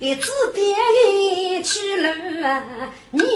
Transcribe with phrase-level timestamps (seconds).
[0.00, 2.10] 戏只点去了
[2.48, 3.31] 啊，你。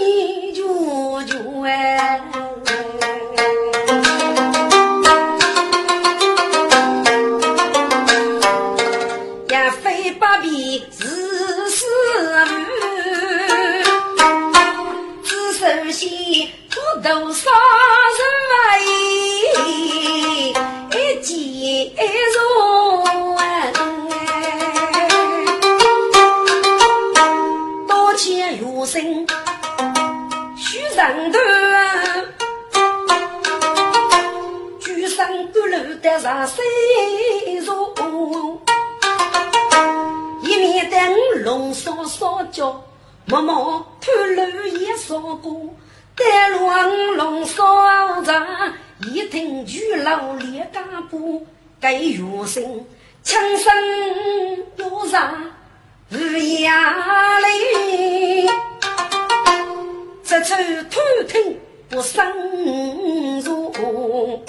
[50.17, 51.45] 老烈家步，
[51.79, 52.83] 给余生
[53.23, 53.71] 枪声
[54.75, 55.31] 多上
[56.11, 56.17] 无
[56.63, 58.49] 压力，
[60.23, 60.55] 这处
[60.89, 62.33] 偷听不生
[63.43, 64.41] 如，不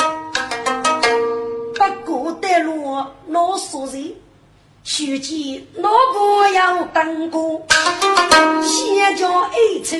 [2.06, 4.14] 过得路老熟人，
[4.84, 7.44] 须见老婆要当官，
[8.62, 9.98] 先叫一处。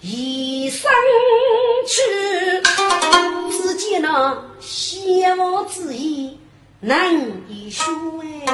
[0.00, 0.88] 一生
[1.88, 2.00] 去，
[3.50, 6.38] 只见那相望之意
[6.78, 7.12] 难
[7.48, 7.92] 以说
[8.22, 8.46] 哎。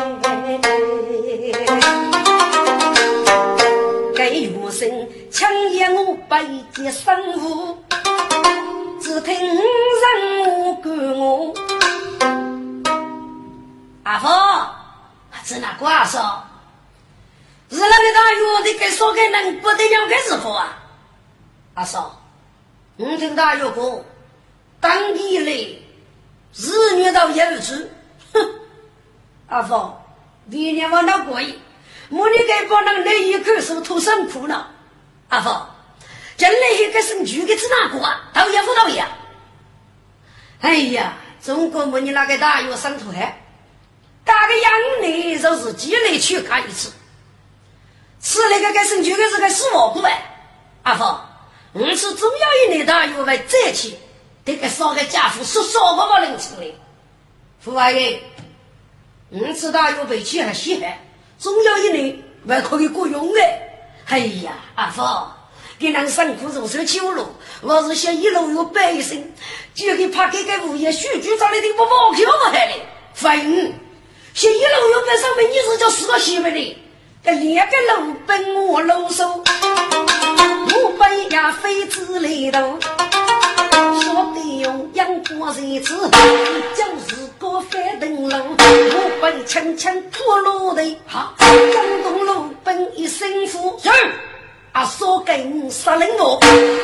[4.17, 4.89] 该余生
[5.31, 6.43] 强颜我百
[6.75, 7.77] 劫生无，
[9.03, 11.55] 只听人我管我。
[14.05, 14.27] 阿福，
[15.45, 16.43] 是那瓜说，
[17.71, 20.81] 是那个大约的该说给人不得了的时候啊。
[21.75, 22.23] 阿嫂，
[22.97, 24.05] 我听大有过，
[24.81, 25.83] 当地嘞，
[26.55, 27.75] 日月到夜去，
[28.33, 28.49] 哼！
[29.49, 30.07] 阿嫂，
[30.47, 31.59] 你年往哪过意？
[32.11, 34.71] 我你该把那个内衣口手脱身裤了。
[35.31, 35.75] 阿嫂，
[36.37, 38.31] 将来一个生猪的子哪个啊？
[38.33, 39.05] 到也不到也。
[40.61, 43.43] 哎呀，中国没你那个大有生土海，
[44.25, 46.93] 打个洋内就是几来去看一次，
[48.21, 50.37] 吃那个该生猪的是个死活过哎，
[50.85, 51.31] 阿嫂。
[51.77, 53.95] 我是总要一年大约为再去，
[54.45, 56.69] 得给少个家父说少个不能出来。
[57.59, 58.21] 父阿爷，
[59.31, 60.97] 我知道有委屈还稀罕，
[61.37, 63.41] 总要一年还可以过用的。
[64.07, 65.03] 哎呀，阿福，
[65.77, 67.27] 给人辛苦如受秋露，
[67.61, 69.35] 我是想一路有百姓，
[69.75, 72.87] 就给怕给个物业数据找来的不报票不还嘞？
[73.15, 73.37] 分，
[74.33, 76.77] 想一路有百上面你是叫四个媳妇的，
[77.25, 79.43] 这两个路本我路手。
[82.51, 82.79] 头，
[84.01, 86.11] 说得用阳光日子，
[86.75, 88.57] 就是个翻灯笼。
[88.59, 93.79] 我本轻轻破落的，哈，江东路本一身富。
[94.75, 96.41] 是，啊，说给你杀人我，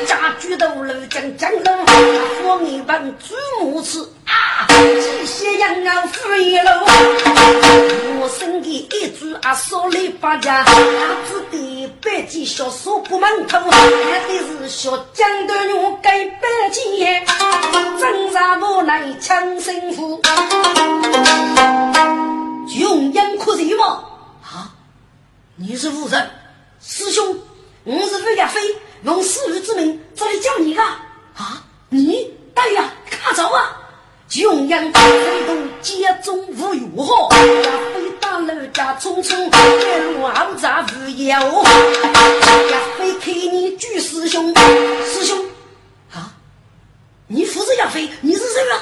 [0.07, 1.77] 家居都路将江东，
[2.45, 6.69] 我一帮祖母吃啊，几些羊啊富一路。
[8.21, 11.91] 我生的一株啊，说来八家，子的。
[12.03, 17.05] 百计小说不门头，还得是小江的女该百计，
[17.99, 20.23] 挣扎无奈抢生父，
[22.73, 24.05] 穷养苦谁嘛？
[24.43, 24.71] 啊！
[25.57, 26.31] 你是富人，
[26.81, 27.37] 师兄，
[27.91, 28.61] 我是魏亚飞，
[29.03, 31.05] 用死鱼之名这里叫你啊！
[31.35, 31.65] 啊！
[31.89, 32.77] 你大爷
[33.11, 33.77] 看着啊！
[34.29, 37.29] 穷养苦谁都家中无有好。
[38.47, 41.19] 楼家匆匆，一路豪宅无有。
[41.19, 44.55] 也非看你巨师兄，
[45.05, 45.45] 师兄
[46.13, 46.33] 啊！
[47.27, 48.79] 你不是亚飞，你是谁啊？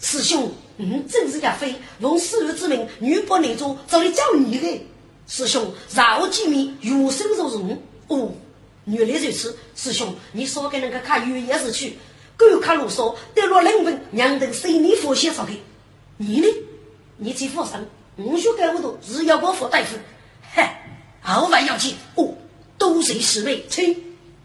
[0.00, 4.86] 师兄，嗯，正是亚飞，奉师傅之命，女扮男装，找来教你的。
[5.26, 7.82] 师兄，饶我见面，有生如荣。
[8.08, 8.32] 哦，
[8.84, 9.56] 原来如此。
[9.76, 11.96] 师兄，你少给那个看有也是去，
[12.36, 15.60] 狗看路说得了灵魂，让等随你佛写上去。
[16.16, 16.48] 你呢？
[17.16, 17.86] 你去佛山。
[18.16, 19.96] 我学干活多，只要我付大夫，
[20.42, 22.34] 嗨，好万要紧哦，
[22.76, 23.64] 多谢师妹，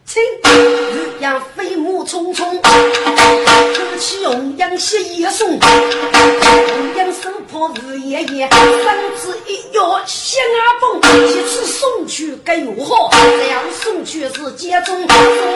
[0.06, 0.54] 请请。
[0.54, 13.10] 日阳飞马匆匆，可起红阳写一送，红阳手帕日夜夜，三子一摇写阿蹦，其次送去该如何？
[13.50, 15.14] 要送去是家中，夫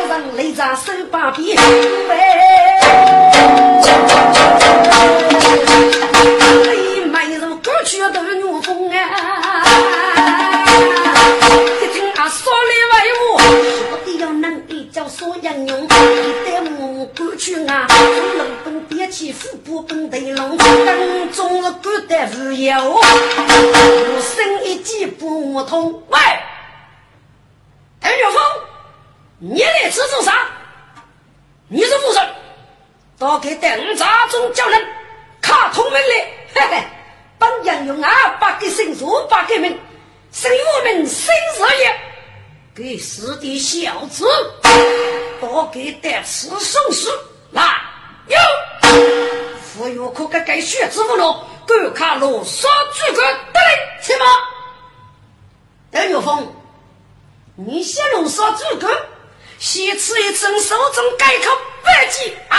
[0.09, 1.63] 人累着手把鞭，过
[19.37, 26.03] 点起腹部本得龙，当中是古代无有，我生一计不通。
[26.09, 26.19] 喂，
[28.01, 28.41] 邓玉峰，
[29.37, 30.47] 你来此做啥？
[31.67, 32.27] 你是夫人，
[33.19, 34.83] 到给邓家中叫人
[35.41, 36.07] 卡通门来，
[36.55, 36.83] 嘿嘿，
[37.37, 38.09] 本人用啊，
[38.39, 39.77] 八个神术，八个命。
[40.31, 41.25] 生我们新
[41.55, 41.95] 事业，
[42.75, 44.25] 给师弟小子
[45.39, 47.09] 多给点吃送死。
[47.51, 47.63] 来，
[48.27, 48.35] 有
[49.61, 54.25] 服药可给给血脂不落，赶卡罗少诸葛得嘞，去吗？
[55.91, 56.47] 邓玉峰，
[57.55, 58.87] 你先罗少诸葛，
[59.59, 62.57] 先吃一针手中改口白剂啊！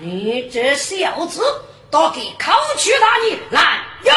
[0.00, 1.42] 你这小子！
[1.90, 4.12] 多给考取大你来有，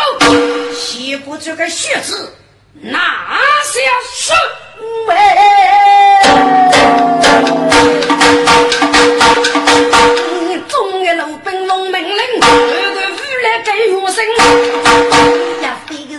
[0.74, 2.34] 写不这个血字，
[2.74, 3.80] 拿下
[4.16, 4.34] 手
[4.80, 4.88] 你
[12.40, 14.24] 龙命令，这个雨来给我生。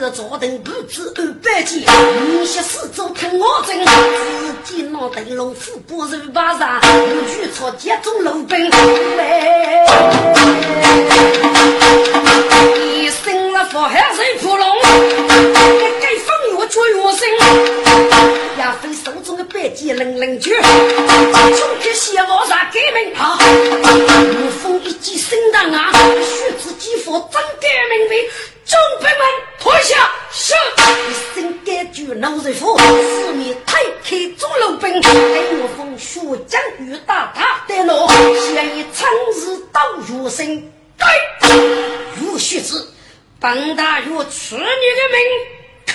[0.00, 1.85] 是坐等步子二百斤，
[2.31, 8.70] 你些四周看我真，自己脑袋龙腹部肉巴上，有举错接中路兵，
[12.76, 14.79] 一生了福海水扑龙，
[16.79, 17.23] 该风月绝月生，
[18.59, 23.37] 亚飞手中的百剑冷冷绝，冲开血王上革命啊，
[24.39, 28.31] 无风一击声荡啊，血字肌肤真革命为。
[28.65, 29.19] 众兵们
[29.59, 30.55] 退下，是
[31.09, 40.47] 一声感觉老人府，四面推开中路兵，黑我风血将与大大带落，现一长日刀如生。
[40.99, 41.09] 对，
[42.21, 42.75] 如须知，
[43.41, 45.19] 本大若取你的命，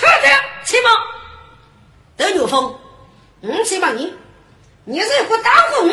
[0.04, 0.28] 可得
[0.64, 0.90] 起吗？
[2.16, 2.78] 德牛峰，
[3.40, 4.14] 嗯，起码你，
[4.84, 5.88] 你是个大工，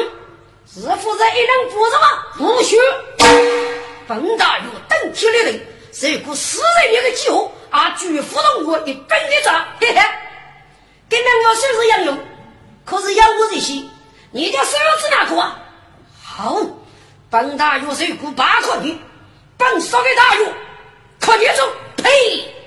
[0.67, 2.23] 是负责一人负责吗？
[2.37, 2.77] 不许！
[4.07, 5.65] 本大若登天立地。
[5.93, 6.61] 这股私
[6.93, 10.01] 人的计划啊，绝不动我一本的账，嘿嘿，
[11.09, 12.19] 跟两个孙子一样用。
[12.85, 13.83] 可是要我这些，
[14.31, 15.59] 你的孙子哪个啊？
[16.23, 16.61] 好，
[17.29, 19.01] 本大约是股八块的，
[19.57, 20.53] 本少给大约
[21.19, 21.67] 可你走。
[21.97, 22.60] 呸！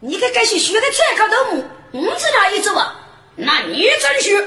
[0.00, 2.94] 你给这些学的参考头目，你是哪一种啊？
[3.34, 4.40] 那你真学，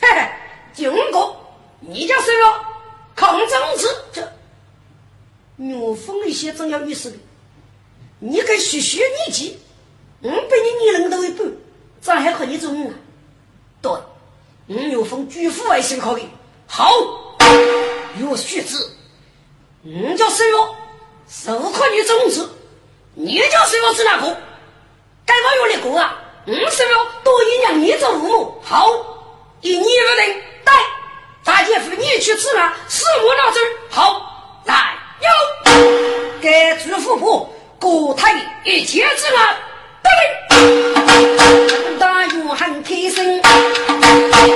[0.00, 0.28] 嘿嘿，
[0.72, 1.36] 经过
[1.80, 2.50] 你家孙子
[3.14, 4.32] 抗争子这。
[5.56, 7.16] 牛峰一些重要意思的，
[8.18, 9.58] 你跟学学年纪，
[10.22, 11.46] 我比你年龄都一半，
[12.00, 12.94] 这还可以做啊？
[13.82, 13.92] 对，
[14.68, 16.26] 嗯，牛峰举父为先可以。
[16.66, 16.90] 好，
[18.18, 18.76] 有须知，
[19.82, 20.74] 你叫谁哟？
[21.28, 22.48] 受可你种子，
[23.14, 23.92] 你叫谁哟？
[23.92, 24.36] 是哪个？
[25.30, 26.18] 该我有那个啊？
[26.46, 28.60] 嗯，是哟，多一娘你做父母。
[28.64, 28.90] 好，
[29.60, 30.72] 一年不定，带
[31.44, 33.60] 大姐夫你去吃饭，是我那子
[33.90, 34.98] 好来。
[35.20, 35.28] 哟，
[36.40, 38.34] 给主夫妇国泰
[38.64, 39.56] 一切之安，
[40.02, 40.10] 对。
[41.98, 43.42] 大勇很开心，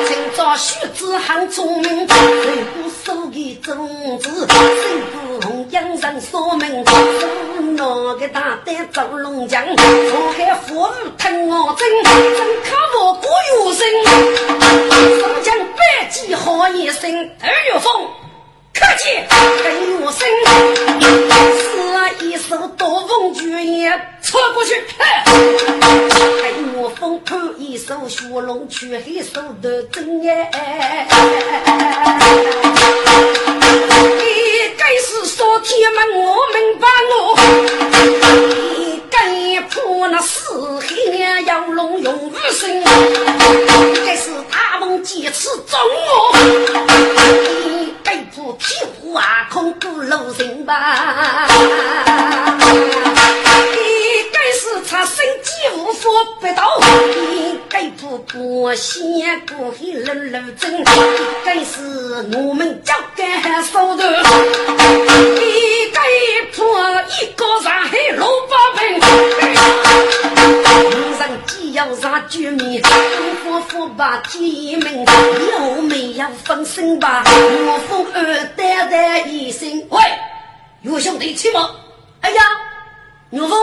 [0.08, 6.84] 今朝须知很聪明，谁不手的种子，谁不同养人说明，
[7.74, 13.84] 那个大胆走龙江，沧海风雨吞我真，真可我过有生。
[15.18, 17.10] 龙江百计好一生，
[17.42, 17.92] 二月风。
[18.72, 19.08] 客气，
[19.64, 20.28] 跟我生，
[23.24, 23.90] 刀锋绝也
[24.20, 24.74] 戳过去。
[25.24, 30.46] 跟我风头一手血龙去黑手的针耶。
[34.18, 34.24] 你
[34.76, 37.14] 该是说天门，我明白我。
[38.76, 39.16] 你该
[39.70, 42.84] 破那四黑妖龙永无生，
[44.04, 46.36] 该是大梦几次中我。
[48.14, 51.48] 背负天花空谷楼人吧，
[52.72, 55.26] 应该是他身
[55.76, 56.08] 无法
[56.40, 56.80] 不到，
[57.68, 60.84] 该不过先过黑楼楼阵，应
[61.44, 61.80] 该是
[62.36, 64.02] 我们脚杆手头，
[65.40, 66.00] 应该
[66.52, 66.62] 破
[67.20, 69.00] 一个上海六八门。
[71.72, 72.80] 要上居民，
[73.42, 75.04] 夫妇把天门，
[75.50, 77.24] 有没有分身吧？
[77.26, 79.84] 我风二代代一生。
[79.90, 80.00] 喂，
[80.82, 81.70] 有兄弟去吗？
[82.20, 82.42] 哎呀，
[83.30, 83.58] 牛峰，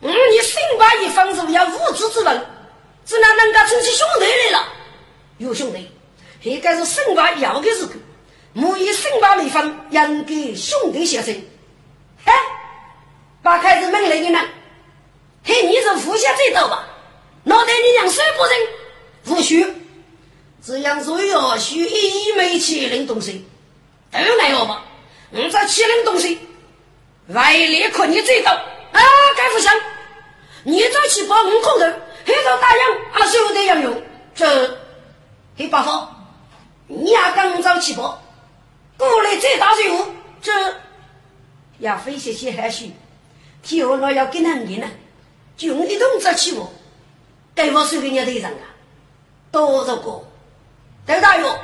[0.00, 2.46] 嗯，你身把一方是要无知之人，
[3.04, 4.68] 只能能够撑起兄弟来了。
[5.38, 5.90] 有兄弟，
[6.42, 7.92] 应该是身把要的时候，
[8.52, 11.34] 莫以身把为分，应给兄弟先生。
[12.24, 12.32] 嘿，
[13.42, 14.40] 把开始门来的呢？
[15.44, 16.86] 嘿，你是富下最多吧？
[17.44, 19.66] 脑袋夫人，无需，
[20.64, 23.44] 这样做要需一枚麒麟东西，
[24.12, 24.84] 都来我吧。
[25.30, 26.38] 我这麒麟东西，
[27.28, 28.52] 外力可你最多
[28.92, 29.00] 啊！
[29.36, 29.74] 该不想，
[30.64, 31.84] 你这去把五口头，
[32.26, 34.02] 黑头大洋啊，手得要用，
[34.34, 34.78] 这
[35.56, 36.08] 黑八方，
[36.86, 38.22] 你也刚早起跑，
[38.96, 40.06] 过来再大水务，
[40.40, 40.52] 这
[41.78, 42.86] 也非些些害羞，
[43.68, 44.88] 以后我要跟他你呢，
[45.56, 46.72] 就用一动作起我。
[47.54, 48.70] 给我手给你队长啊，
[49.50, 50.24] 多少个？
[51.04, 51.58] 邓大勇，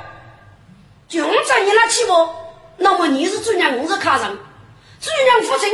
[1.07, 2.35] 就这你那起我，
[2.79, 4.37] 那么你是主娘，我是卡上，
[5.01, 5.73] 主娘父亲，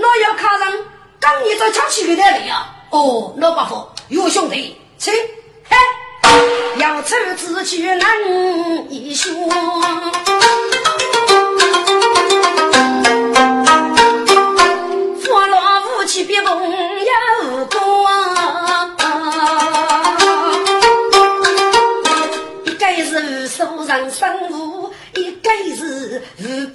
[0.00, 0.72] 那要卡上，
[1.18, 2.76] 刚你在抢起给他的啊？
[2.90, 5.12] 哦，老伯父，有兄弟，请，
[5.68, 5.76] 嘿，
[6.78, 8.08] 要出自己难
[8.88, 9.34] 一说。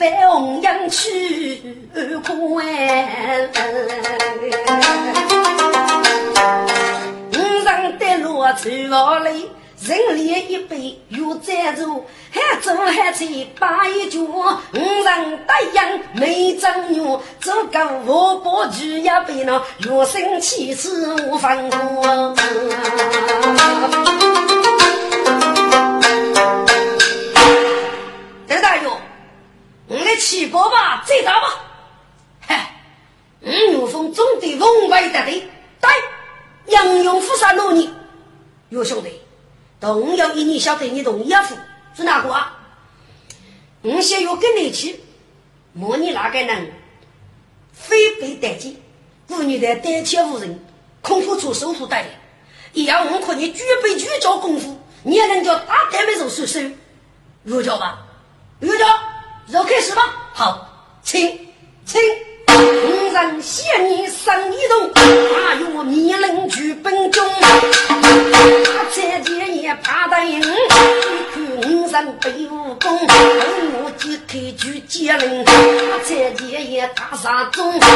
[0.04, 1.62] 五百红阳去
[2.26, 2.66] 关，
[7.32, 9.32] 五上的路走下来，
[9.80, 22.36] 人脸一杯又再走，还走还吹把一脚，五上大洋没长肉，走个我不举一杯呢，月生气死无放过。
[30.34, 31.48] 起波吧，最大吧！
[32.40, 32.82] 嗨，
[33.42, 35.48] 五牛峰总得风外的对，
[35.80, 35.90] 对，
[36.74, 37.88] 杨勇富山罗你，
[38.70, 39.22] 岳兄弟，
[39.80, 41.56] 同样一年晓得你同样富
[41.96, 42.46] 是哪个？
[43.84, 45.00] 我先要跟你去，
[45.74, 46.74] 模拟那个人
[47.72, 48.76] 非被待见，
[49.28, 50.66] 妇女的胆怯无人，
[51.04, 52.10] 空腹出手术带的
[52.72, 56.60] 也要我可你举杯举脚功夫，你也能叫大胆没手收手，
[57.44, 58.00] 有叫吧？
[58.62, 58.86] 有叫。
[59.52, 60.68] 就开始吧，好，
[61.04, 61.40] 请，
[61.86, 62.02] 请，
[62.48, 70.44] 五人仙女生一动，还有我迷人剧本中，他这几也怕得赢，一
[71.30, 73.00] 看五人背武功，
[73.84, 75.52] 我几开就接人，他
[76.08, 77.88] 这几也打啥中，只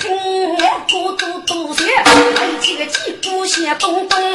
[0.00, 0.10] 听
[0.56, 4.31] 我咕嘟嘟响，来几个鸡骨先咚咚，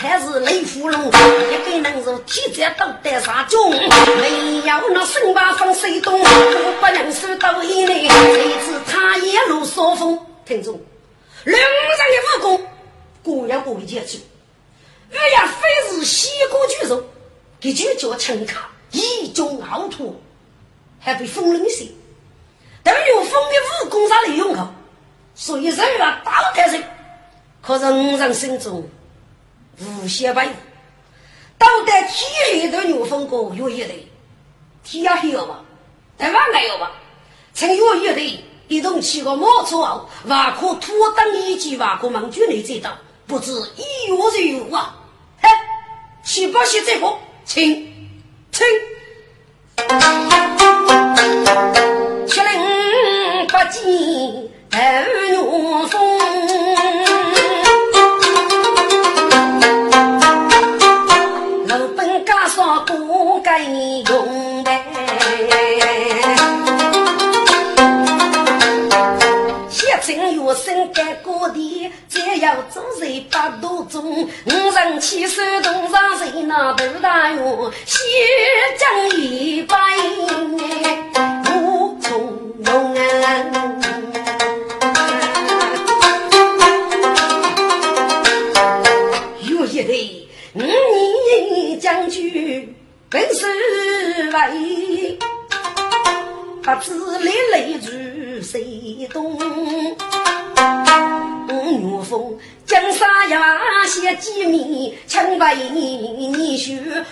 [0.00, 3.42] 还是雷虎龙，一个能是铁甲刀带杀。
[3.42, 10.18] 中没有那身把风水动，我不能收到一内，谁知他一路说风。
[10.46, 10.80] 听众，
[11.44, 12.66] 两人的武功
[13.22, 14.16] 各有各的杰出，
[15.10, 17.04] 月牙非是西国巨兽，
[17.60, 20.18] 给就叫陈卡一中豪土，
[20.98, 21.88] 还被封人些。
[22.82, 24.68] 但有封的武功上利用口，
[25.34, 26.84] 所以人啊道德人，
[27.60, 28.88] 可是五人心中
[29.80, 30.48] 无限白。
[31.58, 34.08] 到底天黑的牛风过月一队，
[34.84, 35.60] 天要黑了吧？
[36.18, 36.92] 台湾没有吧？
[37.54, 42.96] 趁月一队一同去个马车后，万可拖等一句，万可忙就来这道，
[43.26, 44.96] 不知一月如啊！
[45.42, 45.48] 嘿，
[46.24, 47.12] 去不去这个？
[47.44, 48.18] 请，
[48.52, 48.66] 请，
[52.26, 53.82] 七零八见
[54.70, 57.09] 二牛风。
[62.86, 64.84] 不该用呗，
[69.68, 77.44] 写成月生干各地，只要做人八度中，五人七手同上谁那头大院，
[77.86, 77.98] 写
[78.78, 79.76] 将一百
[81.54, 83.69] 五从容啊。
[91.90, 92.72] 将军。
[93.08, 93.44] 本是
[94.30, 95.18] 为
[96.62, 99.36] 不知累累如谁懂？
[101.48, 103.42] 五月风，江山要
[103.86, 107.04] 写几米，清白你你学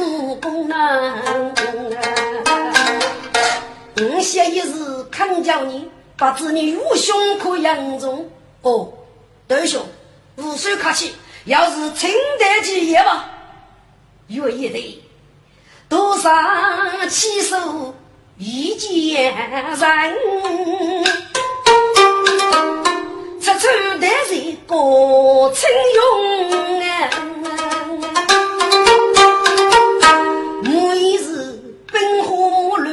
[0.00, 1.14] 武功啊！
[3.96, 8.28] 我写一日看教你，不知你如胸可扬中
[8.62, 8.92] 哦，
[9.46, 9.80] 德兄，
[10.34, 11.12] 无需客气，
[11.44, 13.30] 要是清得起也吧，
[14.32, 15.02] 愿意的，
[15.88, 16.30] 多少
[17.08, 17.94] 起手
[18.38, 20.16] 一见人。
[23.40, 23.66] 出处
[24.00, 27.10] 的是郭成勇啊，
[30.62, 30.70] 每
[31.18, 31.60] 日
[31.92, 32.88] 奔火路，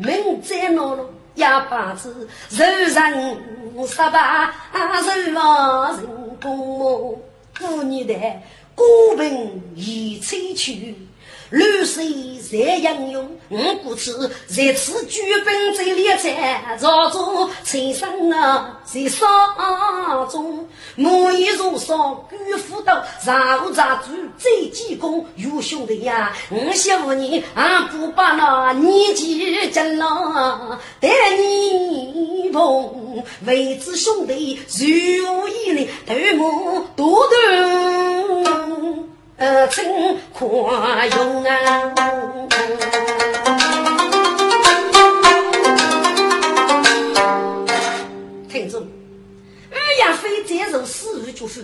[0.00, 1.04] 门在闹闹，
[1.34, 2.86] 哑巴子受人
[3.86, 6.06] 十八，受王人
[6.40, 7.20] 公，
[7.60, 8.14] 过年的
[8.78, 10.94] 孤坟已吹去。
[11.50, 12.04] 绿水
[12.50, 19.26] 在英勇，我故此在此举本在列战，朝中陈生啊在沙
[20.30, 31.08] 中，莫一如少举斧刀，然后扎住再济公，有兄弟呀，我媳妇你俺不把那年纪将老带
[31.38, 38.07] 你碰，为子兄弟如意的头目多多。
[39.38, 39.86] 呃，真
[40.36, 41.94] 可用啊！
[48.48, 48.84] 听众，
[49.70, 51.62] 二亚飞接受死日祝福，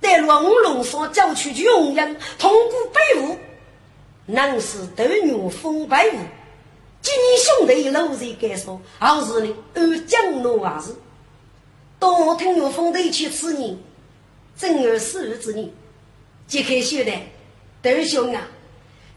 [0.00, 3.38] 带龙龙所叫去穷人通过北雾，
[4.26, 6.16] 能是斗牛风北雾。
[7.00, 10.96] 今年兄弟老在感受，后日呢，按江路而是，
[12.00, 13.78] 多听有风的去此年，
[14.56, 15.70] 正月十日之年。
[16.48, 17.12] 揭开血的
[17.82, 18.40] 豆兄啊，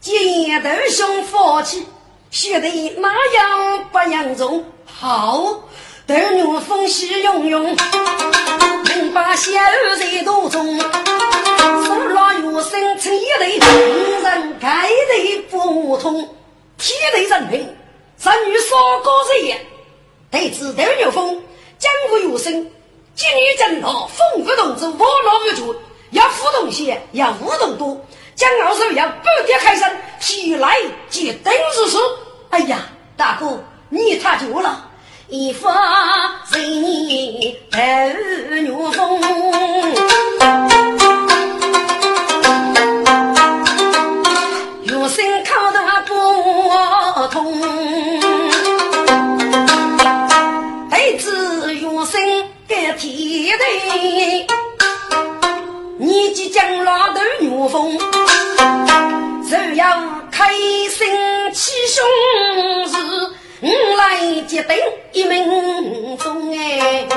[0.02, 1.86] 今夜豆兄放弃，
[2.30, 2.68] 血的
[2.98, 4.62] 哪样不扬中？
[4.84, 5.62] 好，
[6.06, 7.74] 豆女风喜涌涌，
[8.84, 16.28] 能把小人多中，手拉月生成一对，五人盖对不通，
[16.76, 17.66] 天地人品，
[18.18, 19.66] 神女少高人也。
[20.30, 21.42] 得知豆女风
[21.78, 22.52] 江湖有声，
[23.14, 25.74] 今女正道风不动之我老不住。
[26.12, 28.00] 要互动些，要互动多。
[28.34, 30.76] 蒋老师要不跌开山，起来
[31.10, 31.98] 接灯日事。
[32.50, 32.78] 哎呀，
[33.16, 34.88] 大哥，你太绝了！
[35.28, 35.70] 一发
[36.52, 37.80] 人你头
[38.60, 39.20] 牛风，
[44.82, 46.12] 月生靠得不
[47.28, 47.60] 通，
[50.90, 52.20] 得知月生
[52.68, 54.46] 给天地。
[56.12, 57.98] 你即将拉头牛风，
[59.48, 60.52] 就要开
[60.90, 61.08] 心
[61.54, 62.04] 起胸
[62.86, 62.96] 时，
[63.62, 64.76] 我来接等
[65.12, 67.08] 一门中哎。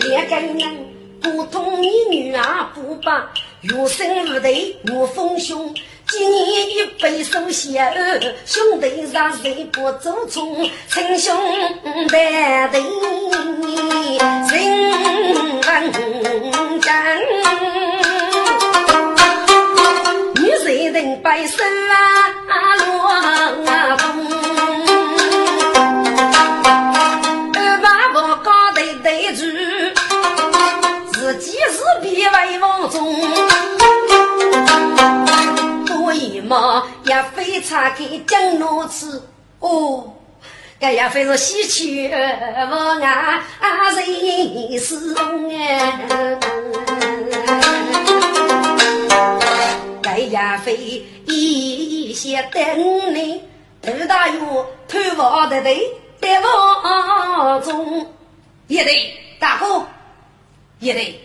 [0.00, 0.58] 两个人
[1.22, 3.30] 不同你女儿不把，
[3.62, 5.72] 有生无对我丰兄。
[6.16, 7.82] 今年一杯手写
[8.46, 10.46] 兄弟让谁不走错？
[10.88, 11.34] 称兄
[11.82, 12.72] 道弟人
[13.30, 13.32] 文
[16.80, 16.92] 真，
[20.36, 21.56] 女谁人白手
[21.90, 22.86] 啊落
[23.96, 24.23] 风，
[36.54, 39.20] 一毛也非差给江奴吃
[39.58, 40.14] 哦，
[40.78, 43.42] 这也非是喜鹊我啊
[43.90, 45.14] 人是
[45.50, 45.90] 哎，
[50.00, 53.42] 这也非一些等你
[53.82, 58.06] 头大月头发的对在房中，
[58.68, 59.84] 也得大哥，
[60.78, 61.20] 也得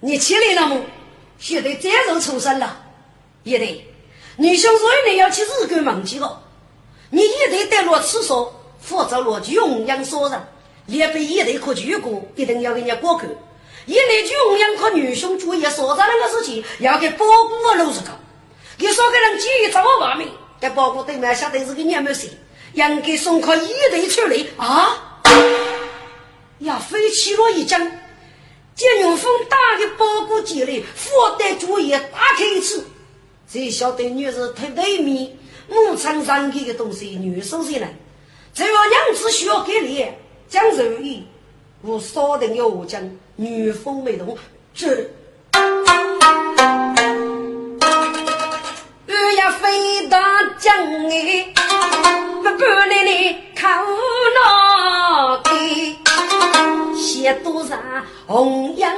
[0.00, 0.76] 你起来了吗？
[1.38, 2.76] 现在这样出生了，
[3.42, 3.82] 也得。
[4.36, 6.42] 女兄说你要去日本忙去了，
[7.10, 10.40] 你一定得落厕所，否则落穷养所人。
[10.86, 13.26] 连被一定可举过，一定要给人家过去。
[13.86, 18.12] 一来穷养可女兄注意所在那个事情，要给保护我露出口。
[18.78, 20.28] 你说给人急找我外面，
[20.60, 22.30] 给保护对面晓得是个娘们谁？
[22.74, 25.22] 应该送客一队出来啊！
[26.58, 27.80] 呀，飞起了一将，
[28.76, 32.86] 见牛风打的包裹进来，佛得注意打开一次。
[33.48, 35.30] 谁晓得女是太对面，
[35.68, 37.86] 母亲上给的东西，女手谁呢？
[38.52, 40.04] 只要娘子需要给力，
[40.48, 41.24] 讲柔意，
[41.82, 44.36] 我少定要讲女风没动，
[44.74, 44.88] 这
[49.06, 50.18] 日要飞到
[50.58, 50.76] 江
[51.08, 51.54] 哎，
[52.42, 53.96] 不不奶奶看我
[54.34, 55.42] 那。
[56.96, 57.76] 些多少
[58.26, 58.92] 红阳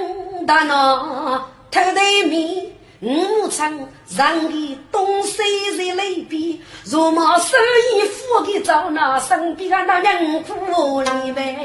[0.47, 2.78] 大闹，头对面。
[3.01, 5.37] 五常让给东西
[5.77, 7.57] 在那边，若毛手
[7.95, 11.65] 艺付给找那身边的那人苦里呗，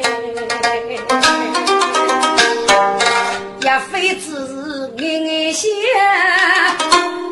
[3.62, 5.68] 也非只是眼眼笑，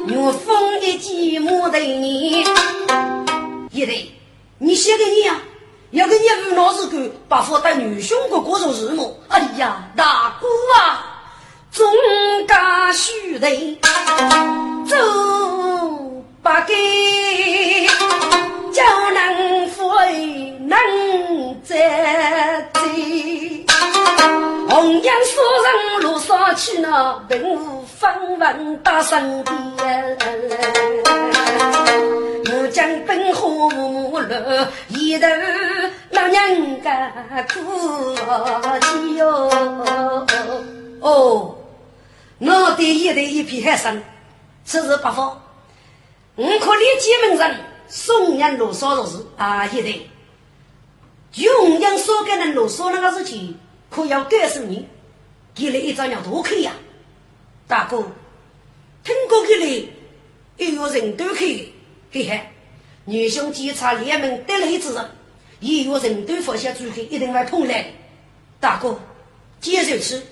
[0.07, 2.43] 若风一寂寞的你，
[3.69, 4.11] 一对，
[4.57, 5.39] 你写给你呀，
[5.91, 9.15] 要给你五老子干，把父带女兄过过日子么？
[9.27, 10.47] 哎呀，大姑
[10.79, 11.10] 啊！
[11.71, 11.87] 总
[12.47, 13.79] 家须得
[14.85, 14.97] 走
[16.43, 17.87] 不给，
[18.73, 20.77] 叫能飞能
[21.63, 23.65] 再追。
[24.67, 29.51] 红颜夫人路上去那并无分文大圣的，
[32.51, 34.35] 我将本河无路
[34.89, 35.25] 一头
[36.09, 37.13] 老娘家
[37.53, 38.13] 哭
[38.81, 39.49] 泣哟
[40.99, 41.55] 哦。
[42.43, 44.01] 我对一对一片海生，
[44.65, 45.39] 此时不妨，
[46.35, 49.67] 我可立即门人送人罗嗦如是啊！
[49.67, 50.09] 一对，
[51.35, 53.59] 用人所给人罗嗦那个事情，
[53.91, 54.87] 可要告诉你，
[55.53, 56.71] 给了一张鸟多看呀！
[57.67, 57.97] 大哥，
[59.03, 59.91] 听过给你，
[60.57, 61.71] 也有人都去，
[62.11, 62.41] 嘿嘿，
[63.05, 65.11] 女兄检查联盟得力之人，
[65.59, 67.85] 也有人都发现出去，一定会碰来。
[68.59, 68.99] 大哥，
[69.59, 70.23] 接着吃。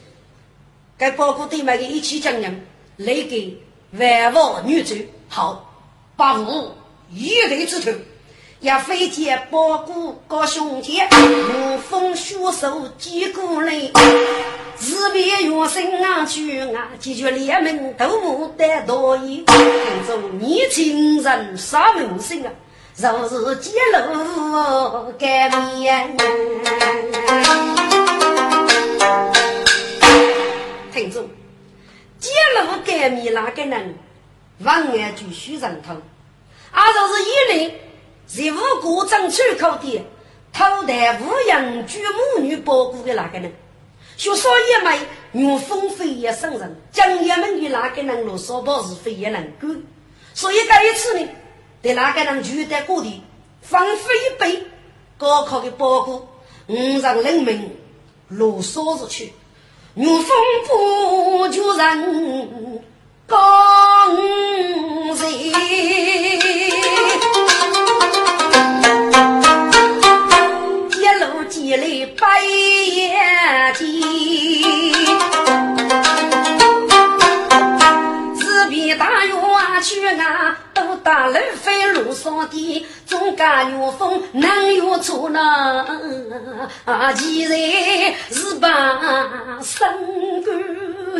[1.00, 3.58] 该包括对面的一起将人，来给
[3.94, 4.94] 万王女主
[5.30, 5.74] 好，
[6.18, 6.74] 把五
[7.10, 7.98] 一雷之头，
[8.60, 13.90] 也飞接包谷高胸前，无风雪手击鼓来，
[14.76, 19.58] 自别原生啊去啊，解决联盟都无得多意，听
[20.06, 22.52] 众年轻人啥名声啊，
[22.98, 26.18] 若是揭露改面。
[31.00, 31.30] 听众，
[32.20, 33.96] 揭露改米那个人，
[34.60, 36.02] 万案就须认同。
[36.72, 37.82] 而就是一类
[38.28, 40.06] 在五谷镇出口的
[40.52, 43.54] 偷带无养居母女包谷的那个人，
[44.18, 45.00] 学说一枚
[45.32, 49.82] 用风飞也生人，将爷们的那个人罗少包是非也能干。
[50.34, 51.30] 所以这一次呢，
[51.82, 53.24] 对那个人取得过的
[53.62, 54.64] 放飞一杯
[55.18, 56.28] 高考的包谷，
[56.68, 57.74] 五让人民
[58.28, 59.32] 罗少出去。
[60.02, 60.34] 怒风
[60.66, 62.82] 不就人
[63.28, 63.38] 刚
[64.16, 65.28] 柔，
[70.96, 73.12] 一路积累百业
[73.78, 74.59] 绩，
[81.10, 85.84] 大路飞路上的，总家有风能有错呢？
[86.86, 88.70] 啊，既然是把
[89.64, 89.92] 身
[90.44, 90.52] 骨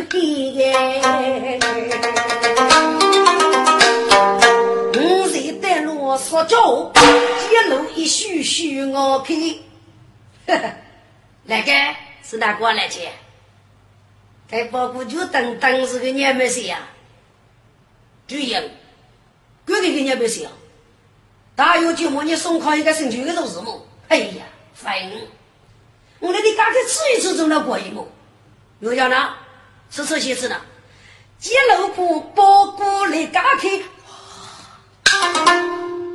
[0.08, 0.70] 黑，
[4.94, 6.92] 我在带路说教，
[7.50, 9.36] 一路一须须我看。
[10.46, 10.72] 呵呵，
[11.42, 11.72] 那个
[12.22, 13.10] 是哪过来接？
[14.48, 16.78] 该包谷就等等是个娘们谁呀？
[18.28, 18.70] 主人。
[19.70, 20.48] 我给给你不行，
[21.54, 23.86] 大有就莫你送考一个升学的都是么？
[24.08, 24.94] 哎呀，烦！
[26.18, 28.06] 我那你刚才吃一次中了过瘾么？
[28.80, 29.30] 又叫呢？
[29.90, 30.56] 吃吃些事呢？
[31.38, 33.68] 鸡肉骨包谷来嘎开，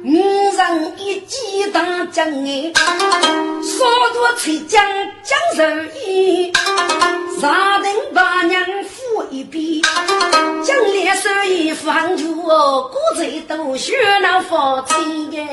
[0.04, 4.86] 五人一鸡蛋酱哎，少多菜姜
[5.24, 6.54] 姜肉衣，
[7.40, 8.75] 上等八娘
[9.30, 9.82] 一笔，
[10.64, 15.46] 将脸手一放就哦，骨子都学那放钱耶。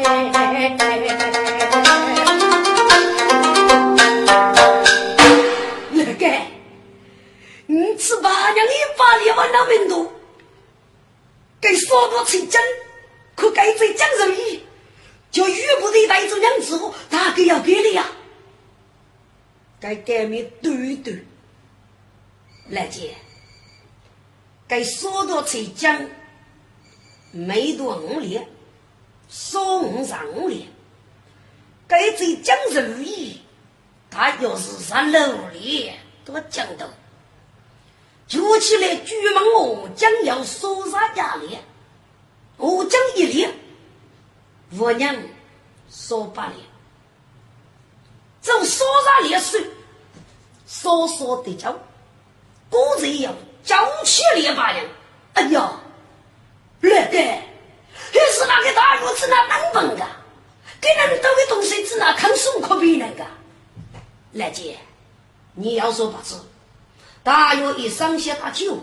[5.91, 6.27] 那个，
[7.67, 10.13] 你吃八娘一把里万那门多，
[11.61, 12.63] 给少多菜姜。
[13.35, 14.63] 可该在江肉衣，
[15.31, 16.79] 叫玉部队带走娘子，
[17.11, 18.07] 大概要给你呀。
[19.81, 21.25] 该改名对对，
[22.69, 23.15] 来姐，
[24.73, 26.09] 该说到才讲，
[27.31, 28.49] 没多五年，
[29.29, 30.67] 少五上五年，
[31.87, 33.39] 该在江肉衣，
[34.11, 36.89] 他要是上六年都讲到，
[38.27, 41.59] 就起来举门我将要收杀家里。
[42.57, 43.55] 我将一列，
[44.79, 45.15] 我娘
[45.91, 46.57] 说八列，
[48.41, 49.67] 走说啥列水，
[50.67, 51.79] 说说的叫，
[52.71, 54.89] 果然要叫起列八人。
[55.35, 55.73] 哎呀，
[56.81, 60.07] 来的，还是那个大院子那能蹦的，
[60.81, 63.25] 给人们都的东西只拿看书可比那个。
[64.33, 64.79] 来姐，
[65.55, 66.35] 你要说不知，
[67.23, 68.79] 大约一上下打酒，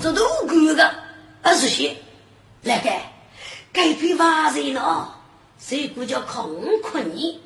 [0.00, 0.94] 这都够的
[1.42, 1.96] 二十些，
[2.62, 2.90] 那个
[3.72, 5.20] 该批发人了，
[5.58, 7.40] 谁不叫空困你？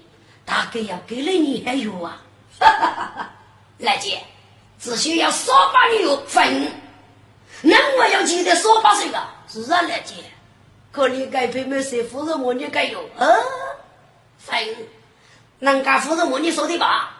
[0.45, 2.23] 大概要给了你还有啊！
[2.61, 3.31] 哈哈哈哈
[3.79, 4.23] 来姐，
[4.81, 6.73] 只需要少把你有分，
[7.63, 9.19] 那我要记得少把谁个？
[9.49, 10.15] 是啊，来姐，
[10.93, 13.27] 可你该批没谁夫人我你该有啊？
[14.39, 14.59] 分，
[15.59, 17.13] 人家夫人我你说的吧？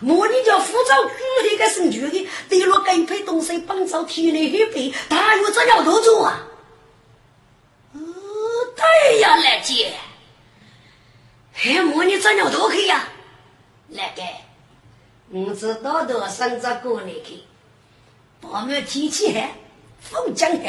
[0.00, 1.08] 我你叫辅助
[1.42, 6.42] 具体个生女的，对了该批东西帮助体内血配，他有这样多做啊？
[7.94, 7.98] 哦，
[8.76, 9.94] 对呀，来姐。
[11.54, 13.08] 还摸你这鸟多黑呀？
[13.88, 14.22] 来个，
[15.28, 17.42] 我知道的上这过来去，
[18.40, 19.50] 把门天气寒，
[20.00, 20.62] 风江寒，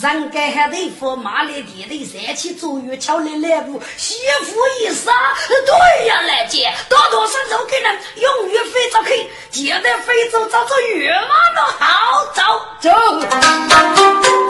[0.00, 5.10] 人家还得扶马来地的三七左右桥来来步，媳妇一杀，
[5.48, 12.42] 对呀，来姐，多多少少给人永远飞着去，记得非洲找着月马的好走。
[12.80, 14.43] 走。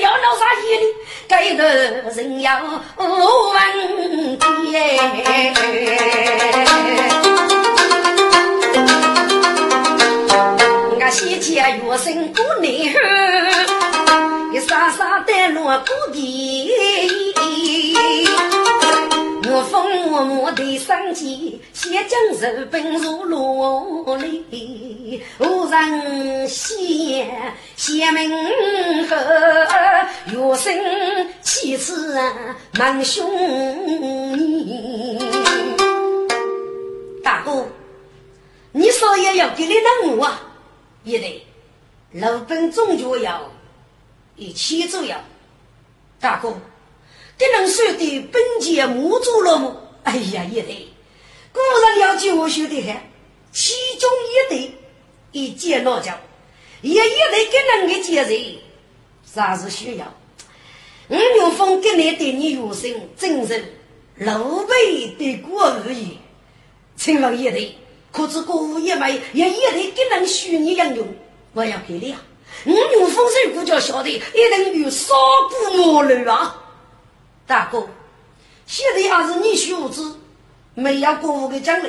[0.00, 0.84] 要闹啥意哩？
[1.28, 4.48] 该个人要问天。
[10.94, 12.98] 我先前月生过年后，
[14.52, 16.70] 一傻傻的落谷地。
[19.54, 21.28] 我风默默的上前，
[21.74, 28.30] 先将日本入罗里，无人先先门
[29.10, 29.16] 后，
[30.32, 30.74] 月生
[31.42, 32.18] 妻子
[32.78, 33.30] 满兄
[37.22, 37.68] 大哥，
[38.72, 40.40] 你少爷要给你任务啊？
[41.04, 41.46] 也得，
[42.12, 43.42] 老本终究要
[44.36, 45.20] 一起走呀，
[46.18, 46.54] 大哥。
[47.38, 49.76] 这能说的本节木足了么？
[50.04, 50.88] 哎呀，也得，
[51.52, 52.96] 古人要教学的很，
[53.52, 54.74] 其中一对
[55.32, 56.12] 一件老教，
[56.80, 58.56] 也也得给人的接人，
[59.24, 60.12] 啥是需要？
[61.08, 63.64] 五月风给你对你有心，真是
[64.16, 66.18] 老辈的过而已。
[66.96, 67.76] 请问也得，
[68.10, 71.06] 可是古也没也也得给人虚拟应用，
[71.54, 72.22] 我要给你啊！
[72.66, 75.14] 五月风水古叫晓得，一定有少
[75.48, 76.61] 股魔力啊！
[77.52, 77.86] 大哥，
[78.66, 80.16] 现在还是你学子，
[80.72, 81.88] 没有过户的奖励，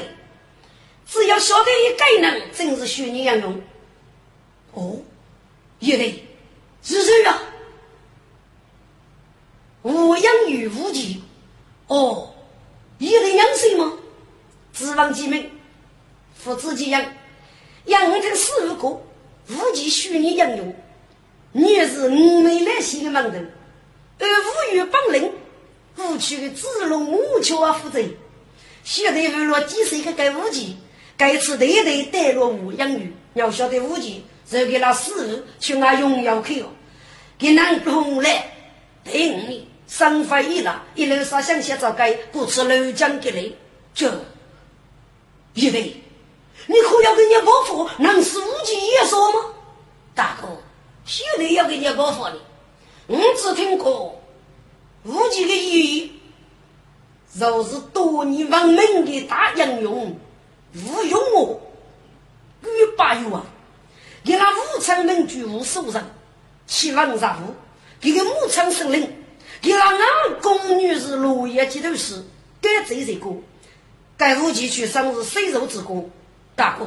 [1.08, 3.62] 只要晓得一概能，真是学你样用。
[4.73, 4.97] 哦，
[5.80, 6.28] 也得，
[6.84, 7.41] 是谁啊？
[9.84, 11.23] 无养于无疾。
[11.88, 12.34] 哦，
[12.97, 13.93] 也得养谁吗？
[14.73, 15.49] 指望几门，
[16.36, 17.06] 父子几养，
[17.86, 18.88] 养成四五个，
[19.47, 20.76] 无忌虚拟养用。
[21.54, 23.38] 你是五梅来西的门头，
[24.19, 25.33] 而无与本领。
[26.03, 28.01] 过去子龙母桥啊，负责；
[28.83, 30.75] 现在为了几十个该武器，
[31.15, 33.13] 该次队队带入无养鱼。
[33.35, 36.67] 要晓得武器，就给那师傅去拿荣耀去哦。
[37.37, 38.51] 给南红来
[39.03, 43.49] 对五年，生发一了，一路上想写早该不吃楼江给来，
[43.95, 44.13] 这
[45.53, 45.95] 一位，
[46.67, 49.39] 你可要给你伯父能是武器也说吗？
[50.13, 50.47] 大哥，
[51.05, 52.35] 现在要给你伯父的，
[53.07, 54.19] 我只听过。
[55.05, 56.11] 无忌的意义，
[57.37, 60.15] 就是多年亡命的大英雄
[60.75, 61.61] 吴用我，
[62.61, 63.45] 与八友啊，
[64.23, 66.03] 给那武昌门居无数人，
[66.65, 67.53] 七王杀父，
[67.99, 69.13] 给个武昌森林，
[69.61, 72.23] 给那俺宫女是落叶几头事，
[72.61, 73.29] 该这这个，
[74.15, 76.09] 该无忌去生是水肉之功，
[76.55, 76.85] 大哥，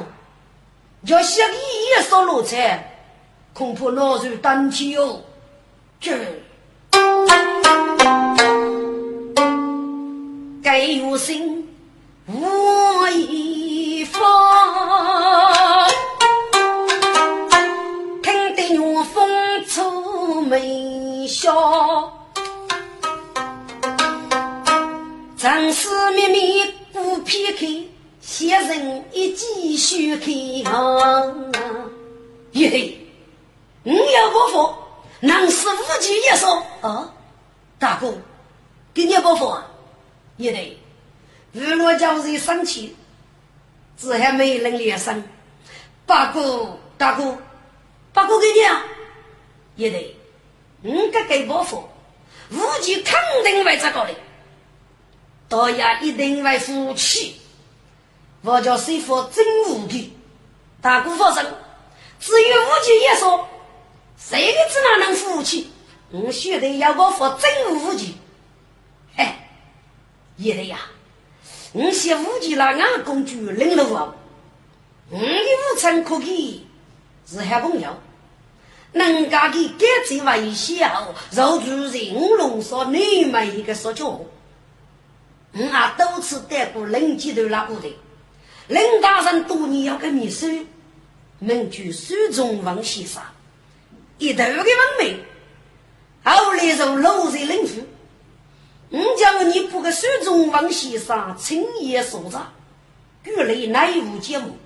[1.03, 1.55] 要想你
[1.95, 2.99] 也说落菜，
[3.53, 5.21] 恐怕老肉当天哦，
[5.99, 6.17] 这。
[10.63, 11.67] 该有心
[12.27, 14.21] 无一方，
[18.21, 19.27] 听得我风
[19.65, 22.11] 出眉笑，
[25.37, 27.67] 正是秘密不撇开，
[28.21, 30.27] 先人一继续看。
[32.51, 32.97] 耶，
[33.83, 34.73] 你要不服，
[35.19, 37.13] 能是无忌一说啊，
[37.79, 38.13] 大哥，
[38.93, 39.67] 给你不服啊？
[40.37, 40.79] 也得，
[41.53, 42.95] 日落叫人生气，
[43.97, 45.23] 只还没人连声。
[46.05, 47.37] 八哥，大哥，
[48.13, 48.83] 八哥给你啊！
[49.75, 50.15] 也得，
[50.81, 51.83] 你该给包袱，
[52.51, 54.13] 武器肯定会这个的，
[55.49, 57.41] 大家一定会服气。
[58.43, 60.13] 我叫师傅真武皮，
[60.81, 61.43] 大哥放心，
[62.19, 63.47] 至于武器也说，
[64.17, 65.69] 谁个知哪能服气？
[66.09, 68.15] 我学得要我服真武器，
[69.17, 69.49] 哎，
[70.37, 70.79] 也得呀。
[71.73, 74.15] 我学武器了，俺公主领了我，
[75.09, 76.65] 我的武臣可以
[77.29, 77.97] 是好朋友，
[78.93, 84.21] 人家的改正微笑，肉主人龙说你们一个说教，
[85.51, 87.97] 我啊多次带过领级头那部队，
[88.67, 90.65] 领大人多年要给秘书，
[91.39, 93.21] 名句苏中王先生，
[94.17, 94.65] 一头的文
[94.99, 95.19] 明。
[96.23, 97.85] 后来就落在冷府，
[98.89, 102.53] 我叫你不个水中王先生青叶所长，
[103.23, 104.57] 举来乃无节目。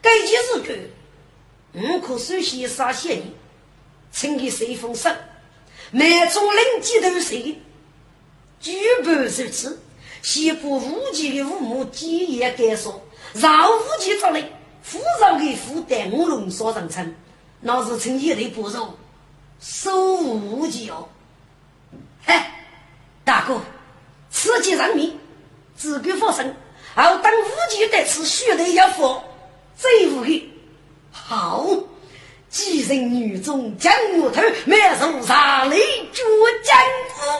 [0.00, 0.74] 该件事个，
[1.72, 3.34] 我可首先杀谢你，
[4.10, 5.14] 请给随风声，
[5.90, 7.60] 满中领几头谁？
[8.60, 8.72] 举
[9.04, 9.78] 步如此，
[10.22, 14.42] 先把无忌的父母基业改说，让无忌出来，
[14.82, 17.14] 扶上给负担我龙所上称，
[17.60, 18.94] 那是青叶的不肉。
[19.60, 21.08] 手无忌哦，
[22.26, 22.64] 哎，
[23.24, 23.60] 大哥，
[24.30, 25.18] 此计人命，
[25.76, 26.54] 自古发生，
[26.94, 29.24] 而当无忌得此，血泪要佛，
[29.76, 30.48] 最无语。
[31.10, 31.66] 好，
[32.48, 35.76] 寄人女中将我头，满手杀来
[36.12, 36.24] 捉
[36.62, 36.78] 江
[37.16, 37.37] 子，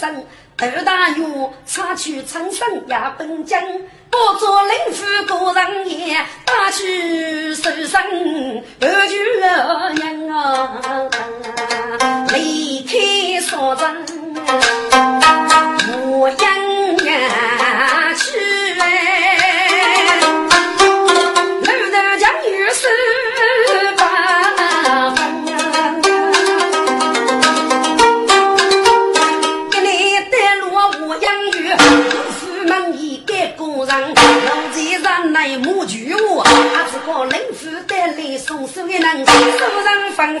[0.00, 0.24] 起风声，
[0.56, 3.60] 头大爷插去长生也本江，
[4.08, 8.00] 不做领夫过人也，打去手声
[8.80, 10.80] 二句娘啊，
[12.32, 14.06] 离开少人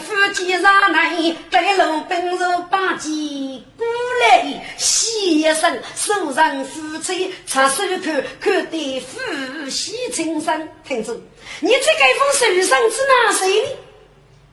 [0.00, 3.10] 吩咐几上来，带路本是八戒
[3.76, 3.86] 过
[4.22, 9.18] 来，洗一声，手上夫妻擦手口，看得夫
[9.68, 10.68] 妻情深。
[10.84, 11.14] 听着，
[11.60, 11.80] 你这个
[12.18, 13.68] 封手上是哪谁呢？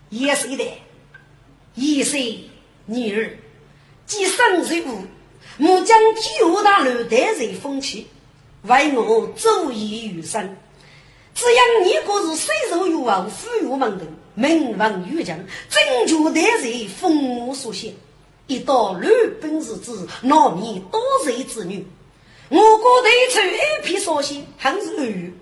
[0.09, 0.63] 也是的，
[1.75, 2.49] 一岁
[2.85, 3.37] 女儿，
[4.05, 5.05] 既生日物，
[5.57, 8.07] 木将九大楼带人风气。
[8.63, 10.57] 为我周易余生，
[11.33, 14.07] 只因你个是虽受欲望，富裕门庭，
[14.37, 15.35] 名闻于江，
[15.67, 17.91] 正确待人，父母所写。
[18.45, 19.09] 一到六
[19.41, 21.83] 本日子，难免多罪之女。
[22.47, 25.33] 我国对出一批所写，很是安于。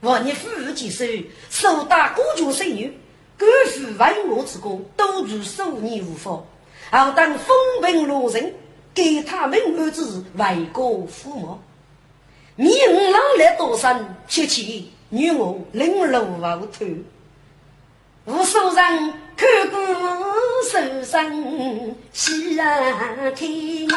[0.00, 2.98] 我你富裕几岁，受大国君生女，
[3.38, 6.42] 官府为我之功，都如数年无法。
[6.90, 8.54] 好当风平浪静，
[8.94, 11.58] 给他们儿子为国父母。
[12.56, 16.86] 你五郎来多生，七七女我零路无头，
[18.32, 19.80] 无数人看过
[20.70, 23.96] 手生，喜然听我。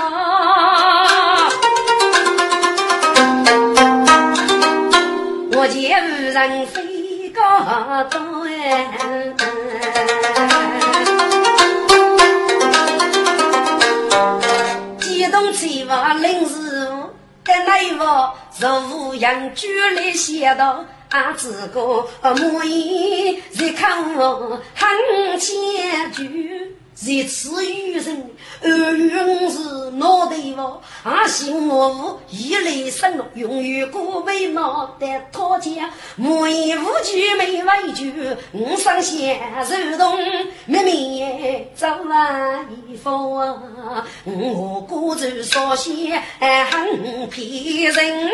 [5.56, 7.42] 我见无人飞高
[8.06, 9.34] 多哎，
[15.00, 16.56] 激动起我临时。
[17.46, 28.30] 在那一房，如阳居来写道：“阿子哥，莫言再看我很千句。”一次遇人，
[28.62, 38.14] 二月是脑袋王，阿信我一来生，永远过为脑袋掏钱，无言无惧没畏惧，
[38.52, 39.39] 我上线
[39.89, 40.18] 如同
[40.66, 43.30] 妹妹走完一方，
[44.24, 46.22] 我孤舟少些
[46.70, 48.32] 很骗人，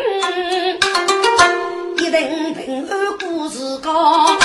[1.97, 4.37] 一定平安故事高。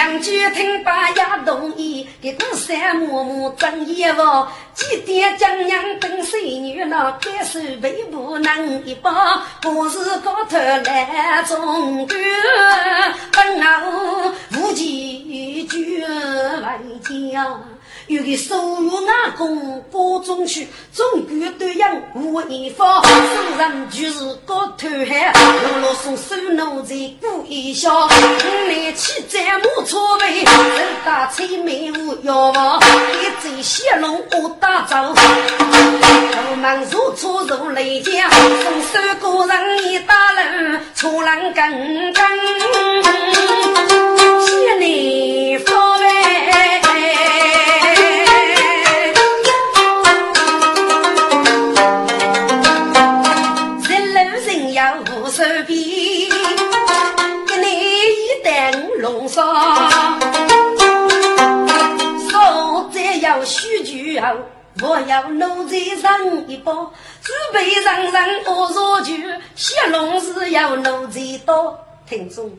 [0.00, 12.18] 杨举听罢也同意，给个三嬷嬷争一房，几点将娘等孙女那该手背不能一把，不是高头来中官，
[13.30, 17.60] 本我无忌惧为家，
[18.10, 23.08] 有个收入阿公各种去，总管对养无一方，夫
[23.56, 25.32] 人就是个偷汉，
[25.62, 32.80] 老老松手奴才过一宵，五年起在木错位，人打催眉无药房，
[33.12, 34.96] 一嘴血龙我打走，
[36.50, 42.24] 我们如错如雷江，送手个人一打人，错人更更，
[44.44, 45.89] 谢你方
[64.90, 69.14] 我要奴才上一包，准备上上我烧酒，
[69.54, 71.78] 小龙是要奴才多。
[72.08, 72.50] 听众，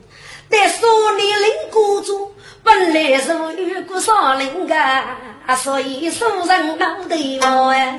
[0.48, 0.78] 但少
[1.14, 4.74] 年领孤主，本来是遇过少林个，
[5.56, 7.98] 所以书人脑袋我呀。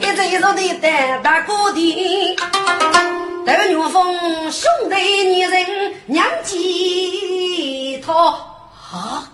[0.00, 2.36] 一直说的单大哥的。
[3.44, 8.14] 斗牛峰兄弟二人娘几套
[8.92, 9.31] 啊，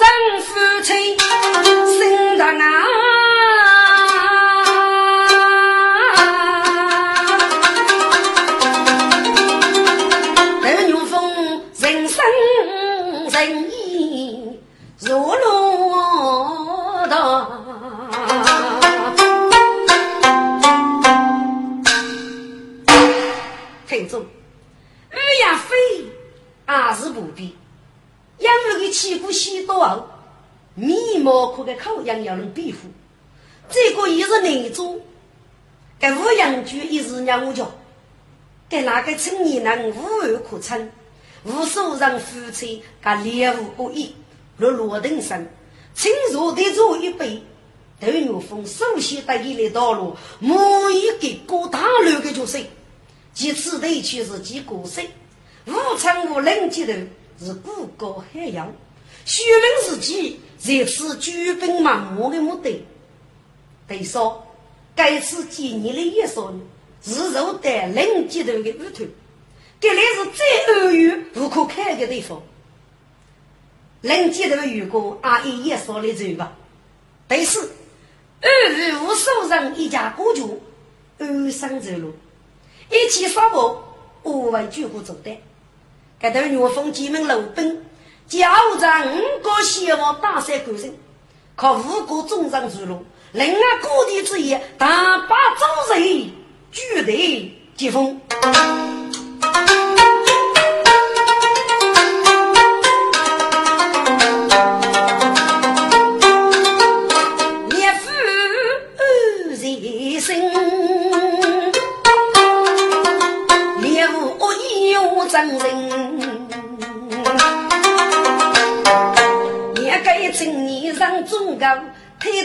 [0.00, 0.06] 人
[0.42, 0.50] 夫
[0.82, 0.88] 妻
[1.98, 1.98] 心
[2.38, 2.62] 肠啊，
[10.62, 11.12] 斗牛峰
[11.78, 12.24] 人生
[13.30, 14.60] 人意
[15.00, 17.14] 如落道。
[24.08, 24.26] 中，
[25.10, 25.76] 二呀飞
[26.68, 27.56] 也是不必，
[28.44, 30.06] 养儿的气骨细多厚，
[30.74, 32.78] 面毛可给口样要能庇护。
[33.70, 35.00] 这个也是内中，
[35.98, 37.70] 给五羊居一是让我叫，
[38.68, 40.90] 给那个青年人无二可称，
[41.44, 44.14] 无数人夫妻噶猎物不一，
[44.58, 45.48] 落罗登山，
[45.94, 47.42] 请坐的坐一杯，
[47.98, 50.54] 头牛风首先得意的道路，每
[50.92, 52.58] 一个过大路的角色。
[53.32, 55.00] 其次，地区是其国色，
[55.66, 56.92] 无常无人接头
[57.38, 58.72] 是古高海洋。
[59.24, 62.84] 徐明时期在此举兵满目的目的。
[63.86, 64.46] 对说，
[64.94, 66.52] 该次纪念的也说
[67.02, 69.04] 是入得人接头的乌头，
[69.80, 72.42] 这里是最安全不可开的地方。
[74.00, 76.56] 人接头如果阿姨也说的走吧。
[77.28, 77.72] 第四，
[78.40, 80.62] 二日无数人一家过主
[81.18, 82.14] 安生走路。
[82.90, 83.82] 一起杀破，
[84.24, 85.36] 五万军户走的。
[86.24, 87.84] 这头岳峰几名老兵，
[88.26, 88.48] 交
[88.80, 90.94] 战五个希望大赛过人，
[91.54, 96.30] 靠五个中上之路，另外各地之一大把周人
[96.72, 98.20] 聚头接风。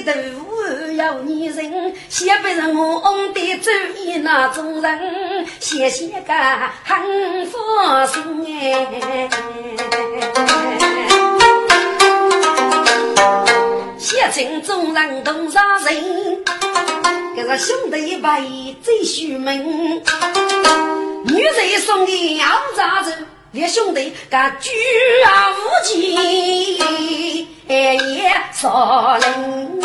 [0.04, 6.34] 抬头要女人，先不让我红的走一那种人，谢谢个
[6.88, 7.58] 幸福
[8.08, 9.30] 心哎，
[13.98, 16.44] 谢请众人同上人，
[17.36, 18.38] 这个兄弟一把
[18.82, 20.02] 最虚名。
[21.26, 22.46] 女人送的要
[22.76, 23.14] 咋子？
[23.52, 24.70] 列兄弟，干举
[25.26, 26.78] 啊无忌
[27.68, 29.79] 也少人。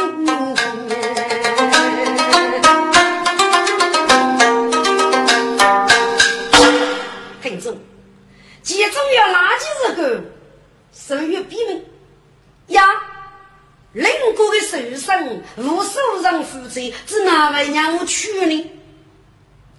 [16.81, 18.70] 人负责，是哪位让我去呢？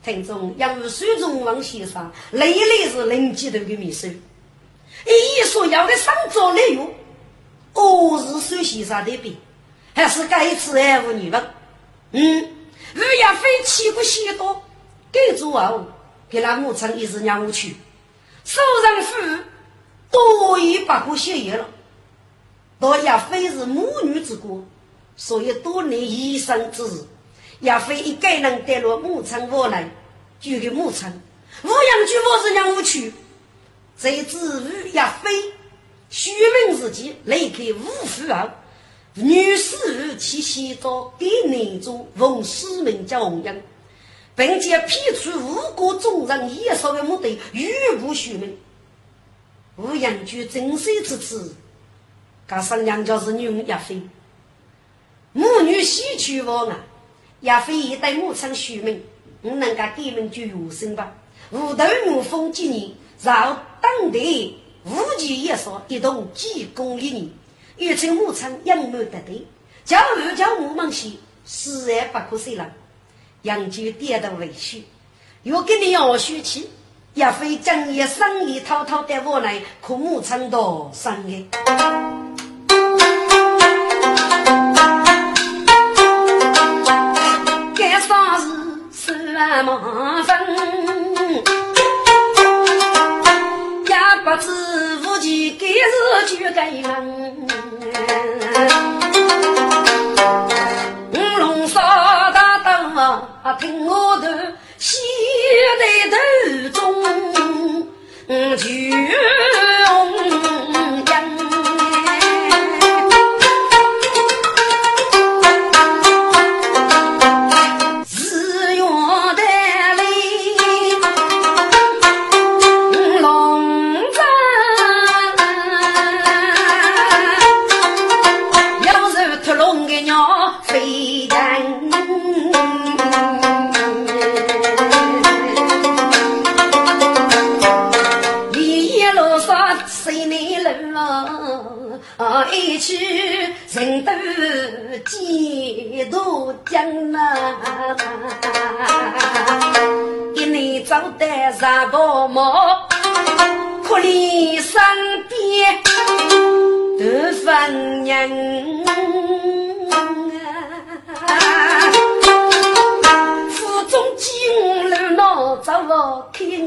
[0.04, 4.08] 听众杨如水中王先生，累累是零几头的秘书。
[4.08, 6.93] 一说要的上早来用，
[7.74, 9.36] 我是水先生的病，
[9.93, 11.43] 还是该次爱护你们？
[12.12, 12.48] 嗯，
[12.96, 14.64] 我要飞起过许多，
[15.12, 15.86] 给做后
[16.30, 17.76] 给那母亲一直让我去，
[18.43, 19.43] 受人负
[20.12, 21.68] 多一百个血液了。
[22.80, 24.64] 多亚非是母女之国，
[25.16, 27.03] 所以多年医生之日。
[27.61, 29.89] 亚非一个人带入牧场窝来，
[30.41, 31.09] 就给牧场。
[31.63, 33.13] 五羊居我是让我去，
[33.97, 35.30] 这子与亚非，
[36.09, 36.32] 虚
[36.68, 38.49] 名自己离开五府后，
[39.13, 43.63] 女士去西找给男主奉使命叫红英，
[44.36, 48.57] 并且撇除五国众人也说的目的，语不虚名。
[49.78, 51.55] 吴阳居真水之子，
[52.49, 54.01] 他生娘家是女亚妃，
[55.38, 56.78] 母女喜娶我啊，
[57.42, 59.04] 亚妃一代母亲许名，
[59.42, 61.12] 我能够给们就有生吧。
[61.52, 67.30] 五头怒风几年，绕当地无极一说，一同济公一年，
[67.76, 69.46] 又称母亲养母得对，
[69.84, 71.12] 叫二叫母忙些，
[71.44, 72.72] 死而不可谁了。
[73.42, 74.86] 杨就跌到委屈，
[75.44, 76.70] 又给你要血气，
[77.14, 81.46] 也非将一生意滔滔的我来，可母亲多生意。
[89.36, 90.48] 事是麻烦，
[93.86, 94.48] 也不知
[95.06, 95.76] 无忌今日
[96.26, 97.46] 就该人。
[101.12, 102.72] 五龙杀大刀。
[103.44, 105.00] 啊，听我的西
[105.82, 105.84] 在
[106.70, 107.86] 头中，
[108.58, 108.90] 举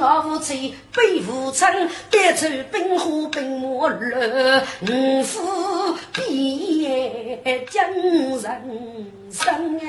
[0.01, 8.40] 我无吹，背负称，别愁冰火冰马乱，五虎变将人
[9.32, 9.80] 生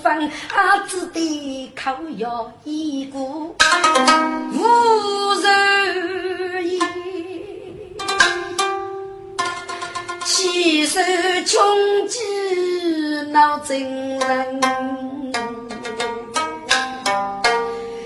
[0.00, 3.54] 来翻翻，阿子的口要一个无
[5.42, 6.80] 人言，
[10.24, 11.00] 起手
[11.44, 11.60] 穷
[12.08, 12.18] 极
[13.30, 14.60] 闹真人，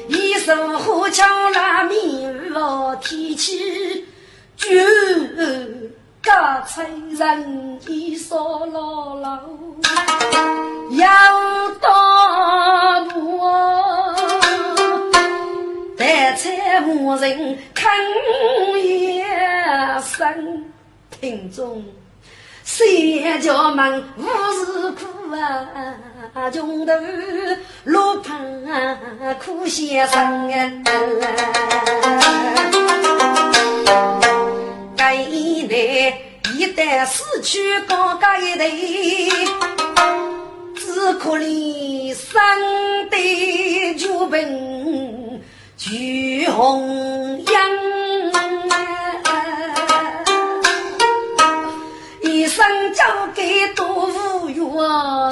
[0.09, 4.05] 一手火枪拉米我提起
[4.57, 4.69] 就。
[6.23, 6.89] 家财
[7.19, 9.39] 人已少老老，
[10.91, 11.09] 要
[11.81, 11.91] 到
[13.17, 14.15] 我，
[15.97, 17.93] 但才无人看
[18.83, 19.23] 一
[20.03, 20.65] 声。
[21.21, 21.85] 听众，
[22.65, 26.51] 谁家门无事苦啊？
[26.51, 26.93] 穷途
[27.85, 28.37] 路旁
[29.45, 30.83] 苦先生啊！
[34.97, 35.77] 该一代
[36.59, 38.69] 一代死去高家一代，
[40.95, 42.41] 只可怜生
[43.11, 45.43] 的就本
[45.77, 47.53] 举红缨，
[52.23, 52.65] 一生
[52.95, 54.63] 交给多无缘，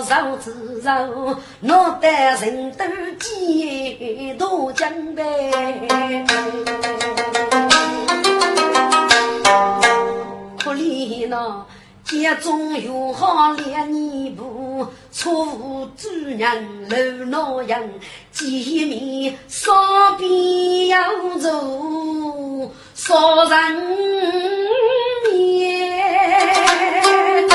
[0.04, 2.84] 受之受，脑袋人都
[3.20, 5.22] 几多江北。
[10.58, 11.64] 可怜那
[12.04, 14.86] 家中有好两年不，
[15.22, 17.90] 错误主人老人，
[18.32, 18.50] 见
[18.88, 19.70] 面少
[20.18, 23.72] 边要走少人
[25.30, 27.48] 面，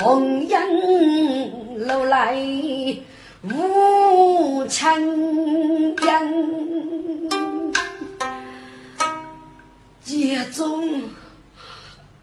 [0.00, 2.34] 红颜楼来
[3.44, 7.30] 无亲人，
[10.02, 11.02] 家中。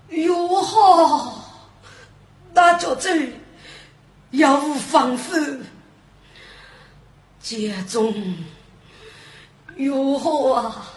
[0.09, 1.34] 哟呵，
[2.53, 3.09] 大脚子
[4.38, 5.59] 要无防范，
[7.41, 8.35] 家中
[9.75, 10.88] 如何啊？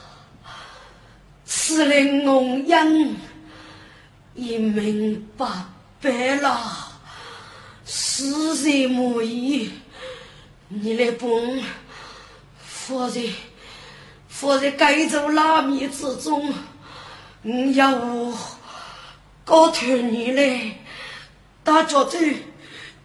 [1.47, 3.17] 此令红颜
[4.35, 5.47] 已明白
[6.03, 6.61] 白了，
[7.87, 9.73] 世事无疑，
[10.69, 11.29] 你来帮，
[12.59, 13.21] 否则
[14.29, 16.53] 否则该走拉面之中，
[17.41, 18.37] 你要我
[19.45, 20.77] 告诉你嘞，
[21.65, 22.35] 大家子。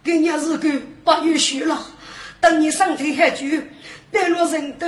[0.06, 0.70] 今年是个
[1.02, 1.84] 八月雪了，
[2.40, 3.60] 等你上天下去，
[4.12, 4.86] 带路人都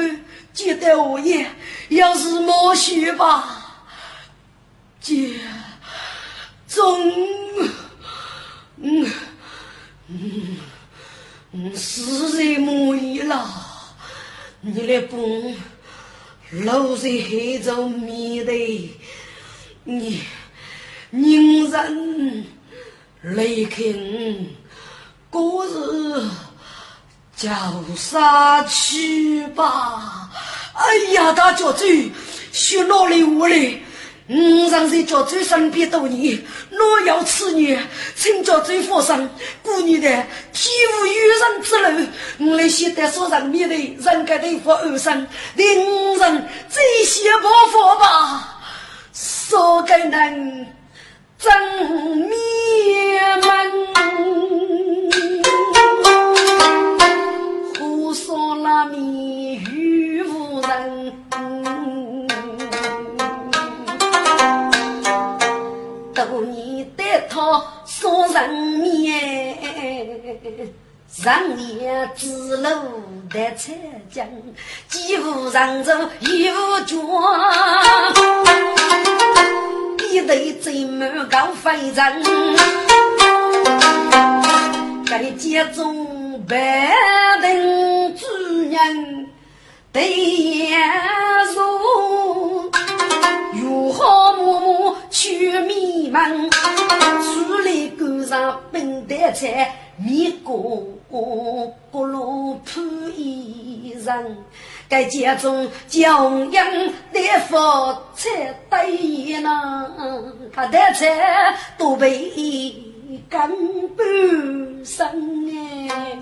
[0.53, 1.45] 接待我也，
[1.89, 3.85] 要是莫雪吧，
[5.01, 5.35] 姐，
[6.69, 7.01] 中，
[8.77, 9.11] 嗯
[10.07, 10.57] 嗯
[11.51, 13.45] 嗯，时日莫已了，
[14.61, 15.19] 你来帮，
[16.65, 18.91] 老在黑着面对
[19.83, 20.21] 你，
[21.11, 22.47] 宁人
[23.23, 24.68] 来看。
[25.31, 25.71] 过日
[27.37, 27.49] 叫
[27.97, 30.31] 啥去吧？
[30.75, 31.85] 哎呀，大脚主，
[32.53, 33.83] 学哪里话嘞？
[34.29, 39.31] 我让在脚主身边多年，若要此年，请脚主放心。
[39.63, 40.09] 姑娘的
[40.53, 40.71] 天
[41.01, 42.07] 无远人之路，
[42.51, 48.61] 我来现在所人面的人格的福二生，令人最些不佛吧？
[49.15, 50.75] 说给人
[51.39, 52.39] 正面
[71.09, 72.69] 上年子路
[73.31, 73.73] 得彩
[74.11, 74.27] 江，
[74.89, 76.97] 几无人走一无脚，
[80.11, 82.23] 一对最满高飞人，
[85.07, 86.19] 该家中。
[86.47, 86.57] 百
[87.43, 88.25] 人主
[88.71, 89.27] 人
[89.93, 90.81] 对眼
[91.55, 92.71] 如，
[93.53, 96.51] 如何默默去迷茫？
[97.21, 102.81] 处理赶上本代菜，米锅锅炉铺
[103.17, 104.23] 衣裳。
[104.89, 106.67] 该家中江洋
[107.13, 107.57] 的福
[108.15, 109.91] 菜对呢，
[110.53, 112.85] 他的菜都被。
[113.31, 113.51] 干
[113.97, 115.07] 半生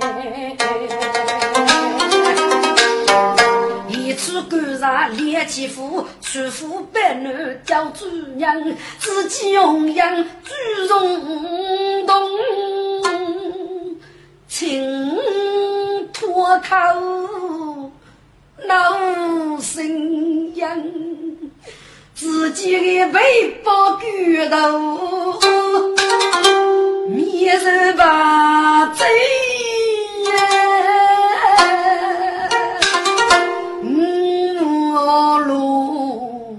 [0.00, 0.56] 哎，
[3.88, 8.06] 一次赶上连起夫，娶夫百男叫主
[8.36, 8.56] 娘，
[8.98, 10.54] 自己弘扬朱
[10.88, 12.14] 荣东，
[14.48, 15.18] 请
[16.12, 16.76] 脱口
[18.66, 19.84] 闹声
[20.54, 21.52] 音。
[22.14, 24.02] 自己的背包骨
[24.50, 25.38] 头，
[27.08, 29.06] 面人把嘴
[34.58, 36.56] 我路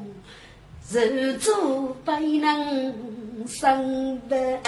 [0.92, 1.56] 日做
[2.06, 4.60] 不能生的。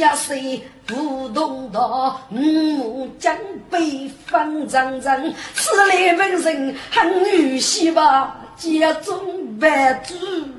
[0.00, 3.36] 呀岁不懂道，五将
[3.70, 8.34] 被方丈丈，此来本人很有希望。
[8.56, 9.16] 家中
[9.58, 10.14] 万主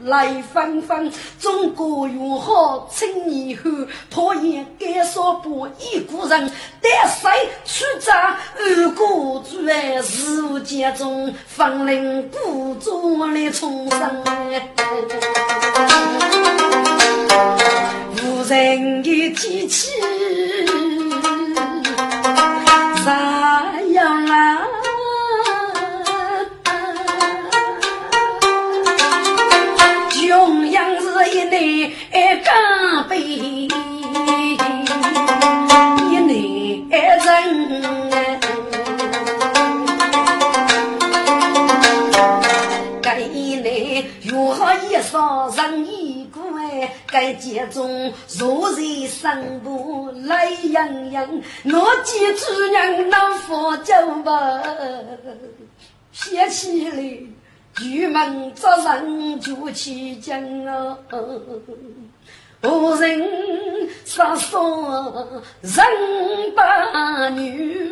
[0.06, 3.70] 来纷纷，中国永好青年后，
[4.10, 7.30] 讨厌该说不一个人，但谁
[7.64, 14.24] 出战二国主哎，事务家中方能故作来重生
[18.52, 19.92] 人的机器
[23.06, 24.68] 咋样啊？
[31.32, 31.96] 一内
[32.44, 33.70] 干杯，一
[36.20, 37.32] 内人。
[43.02, 46.01] 该一内如何一双人？
[47.08, 51.28] 该节中若日生不来洋洋，
[51.66, 54.62] 我记主人能佛酒吧，
[56.12, 57.20] 写起来。
[57.82, 60.98] 玉门之人就起将啊，
[62.64, 65.82] 无人杀说人
[66.54, 67.90] 把女，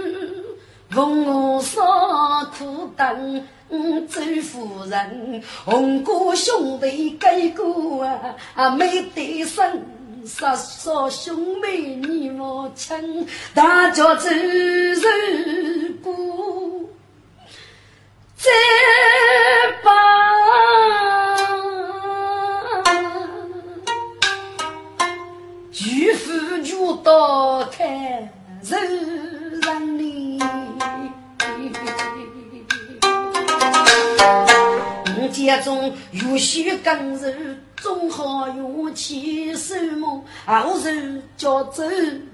[0.89, 1.81] 奉我少
[2.57, 2.91] 苦
[3.69, 7.63] 周夫人，红姑兄弟几个
[8.03, 9.85] 啊，啊，妹弟生
[10.25, 13.27] 十数兄妹，你莫亲。
[13.53, 14.29] 大家走，走
[16.03, 16.89] 姑，
[18.35, 18.49] 这
[19.83, 19.93] 般，
[25.71, 28.75] 舅父舅到天，自
[29.61, 30.39] 然理。
[35.29, 41.83] 家中有许耕日，总好用起手忙，后日叫走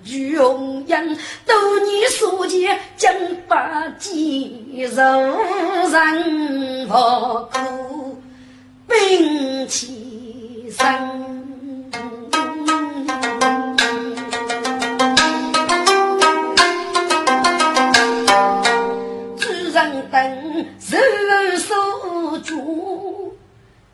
[0.05, 3.13] 玉红英，多年所见将
[3.47, 4.65] 八几
[4.95, 4.99] 肉
[5.91, 6.93] 人不
[7.51, 8.17] 苦
[8.87, 11.14] 兵起身。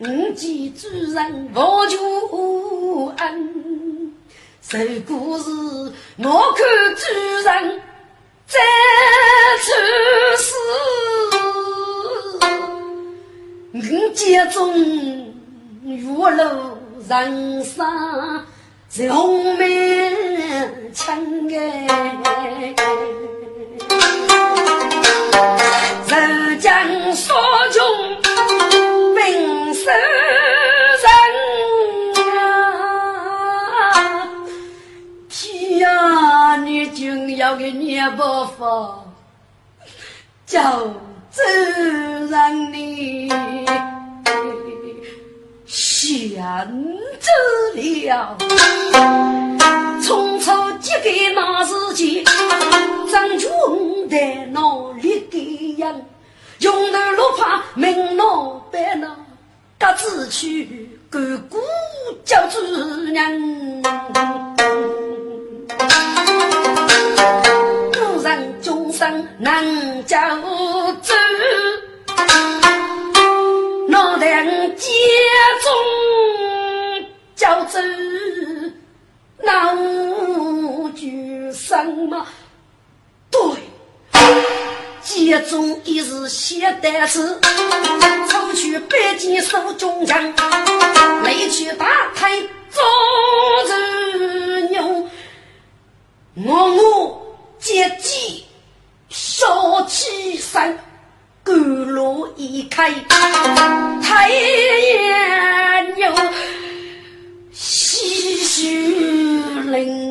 [0.02, 1.96] 五见主人我就
[3.18, 4.12] 恩。
[4.60, 5.44] 受故事，
[6.18, 7.04] 我看主
[7.46, 7.82] 人
[8.48, 8.58] 在
[9.62, 9.70] 处
[10.38, 10.50] 死。
[13.74, 13.80] 五
[14.16, 14.74] 见中
[15.84, 17.86] 月落人生，
[18.90, 20.12] 在红梅
[20.94, 21.88] 青哎。
[29.82, 29.98] 死人
[32.38, 32.46] 啊！
[35.28, 39.04] 天啊，你就要给念不佛，
[40.46, 40.84] 叫
[41.32, 41.42] 自
[42.30, 43.28] 然你
[45.66, 46.68] 选
[47.20, 47.32] 择
[47.74, 48.38] 了，
[50.04, 52.24] 从初即给那时间，
[53.12, 53.50] 张军
[54.08, 54.62] 在哪
[55.02, 56.06] 里给人？
[56.60, 59.16] 用头落怕明脑白脑，
[59.82, 61.20] 各自去干
[61.50, 61.58] 股
[62.24, 62.60] 叫主
[63.12, 63.82] 人。
[67.92, 70.20] 古人终生能叫
[71.02, 71.14] 主，
[73.88, 74.46] 脑袋
[74.78, 74.92] 接
[75.64, 75.74] 中
[77.36, 77.80] 叫主，
[79.44, 79.76] 脑
[80.92, 82.28] 就生嘛。
[85.32, 87.40] 家中一日写单词，
[88.28, 90.22] 出去北京守中将，
[91.24, 92.38] 内去打开
[92.70, 92.84] 做
[93.66, 95.08] 日牛。
[96.36, 98.44] 我我接机
[99.08, 100.78] 烧起山，
[101.46, 102.92] 赶路一开
[104.04, 106.12] 太阳牛，
[107.56, 108.92] 唏嘘
[109.72, 110.11] 淋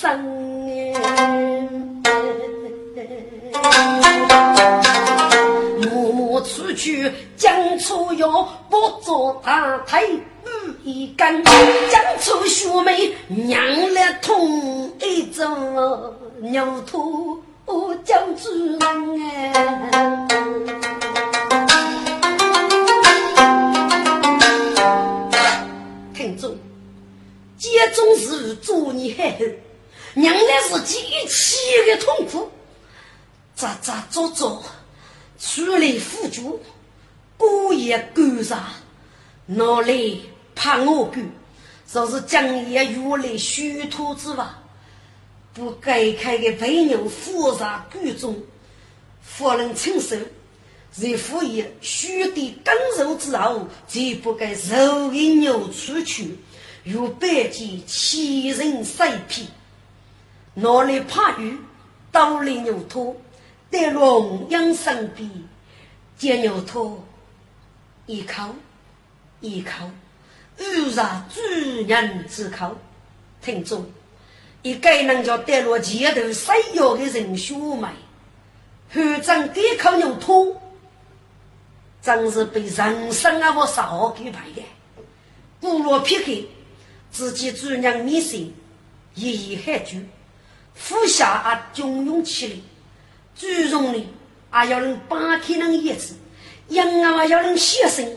[0.00, 0.16] 身
[5.90, 10.20] 默默出去将出药，不做大腿
[10.84, 13.60] 一根，将出学妹娘
[13.92, 15.50] 来痛一针，
[16.42, 17.36] 牛头
[18.04, 18.80] 叫主人
[19.20, 19.52] 哎，
[26.14, 26.56] 听住。
[27.58, 29.36] 家中事做你害
[30.18, 30.98] 后，娘来是极
[31.28, 31.56] 其
[31.86, 32.50] 的痛苦，
[33.54, 34.64] 扎扎做做，
[35.38, 36.60] 出来辅助，
[37.36, 38.70] 过夜干啥？
[39.46, 41.30] 哪里怕我干？
[41.90, 44.58] 说是将夜越来虚脱之法，
[45.54, 48.42] 不该开的肥牛复杂贵重，
[49.38, 50.16] 不能承受。
[50.90, 56.36] 在服业虚的刚柔之后，就不该肉给牛出去。
[56.84, 59.46] 如百计欺人塞皮，
[60.60, 61.56] 哪里怕雨？
[62.10, 63.14] 刀里牛驼，
[63.70, 65.30] 带龙养身边，
[66.16, 67.04] 见牛驼
[68.06, 68.54] 一口
[69.40, 69.88] 一口，
[70.58, 71.40] 遇上主
[71.86, 72.76] 人之口。
[73.40, 73.86] 听众，
[74.62, 77.92] 一个人叫带落前头塞药的人血脉，
[78.92, 80.60] 后长这口牛驼，
[82.02, 84.62] 真是被人生啊我少给排的，
[85.60, 86.42] 部落撇开。
[87.10, 88.54] 自己主人面心，
[89.14, 90.04] 一言海句，
[90.78, 92.54] 富下啊，军用起来，
[93.36, 94.06] 主重呢，
[94.48, 96.14] 还要能八天能叶子，
[96.68, 98.08] 羊啊要能牺牲，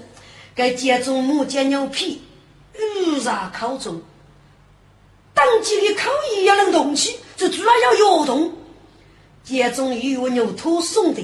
[0.55, 2.21] 该家中母鸡牛皮，
[2.75, 4.01] 鱼杂口中，
[5.33, 8.53] 当季的口也要能动起，就主要要摇动，
[9.43, 11.21] 家中有牛头送的，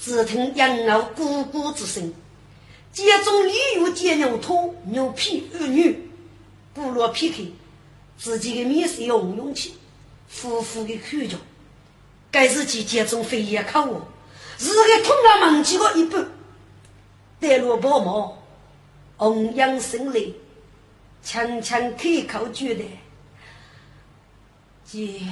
[0.00, 2.12] 只听羊嗷咕咕之声，
[2.92, 6.04] 家中也有煎牛头牛皮儿女。
[6.74, 7.52] 部落 PK，
[8.16, 9.74] 自己的面色红涌起，
[10.28, 11.36] 夫妇的口角，
[12.30, 14.06] 该是其接中飞也靠我，
[14.58, 16.28] 日个通了门几个一半，
[17.40, 18.42] 带落宝毛，
[19.16, 20.20] 红阳生来，
[21.22, 22.84] 强强开口觉得，
[24.84, 25.22] 接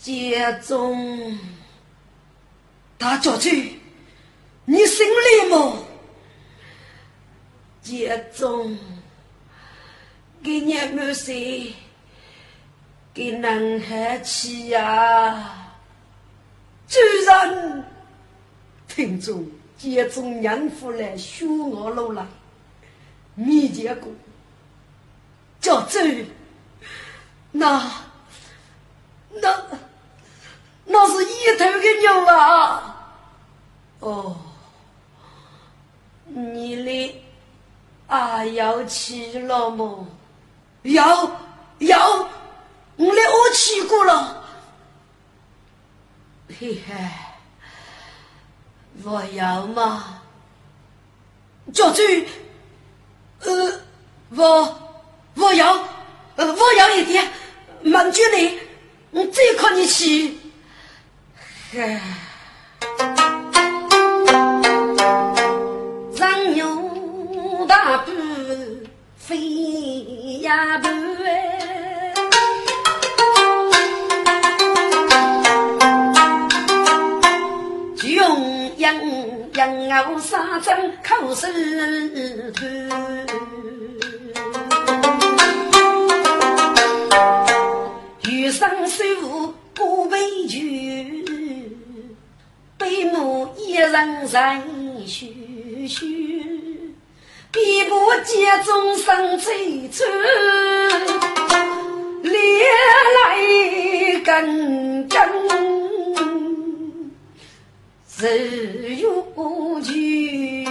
[0.00, 1.38] 接中，
[2.98, 3.48] 大家主，
[4.66, 5.84] 你心里么？
[7.82, 8.78] 接中。
[10.40, 11.74] 给年满岁，
[13.18, 15.74] 给男孩去呀！
[16.86, 17.84] 居然
[18.86, 19.44] 听众
[19.76, 22.24] 接中娘夫来修我楼来，
[23.34, 24.08] 没见过，
[25.60, 25.98] 叫走，
[27.50, 27.90] 那
[29.30, 29.64] 那
[30.84, 33.14] 那是一头的牛啊！
[33.98, 34.36] 哦，
[36.24, 37.20] 你哩
[38.06, 40.06] 啊要去了么？
[40.84, 41.32] 要
[41.80, 42.28] 要，
[42.98, 44.44] 我来我去过了。
[46.48, 46.94] 嘿嘿，
[49.04, 50.20] 我要嘛？
[51.72, 52.02] 叫主，
[53.40, 53.80] 呃，
[54.30, 54.78] 我
[55.36, 55.72] 我要，
[56.34, 57.30] 呃，我要一点，
[57.82, 58.58] 满足你，
[59.12, 60.36] 我再靠你去。
[61.70, 62.00] 嘿，
[66.16, 68.10] 人牛大步
[69.16, 71.07] 飞呀步。
[79.58, 81.48] 杨傲沙张口是
[82.52, 82.64] 土，
[88.30, 89.02] 余生受
[89.74, 91.24] 不悲剧，
[92.78, 93.90] 悲母一人
[94.26, 96.94] 人须须，
[97.50, 100.04] 必不见众生最处，
[102.22, 102.32] 连
[103.16, 105.77] 来更真。
[108.20, 109.24] 日有
[109.80, 110.64] 去，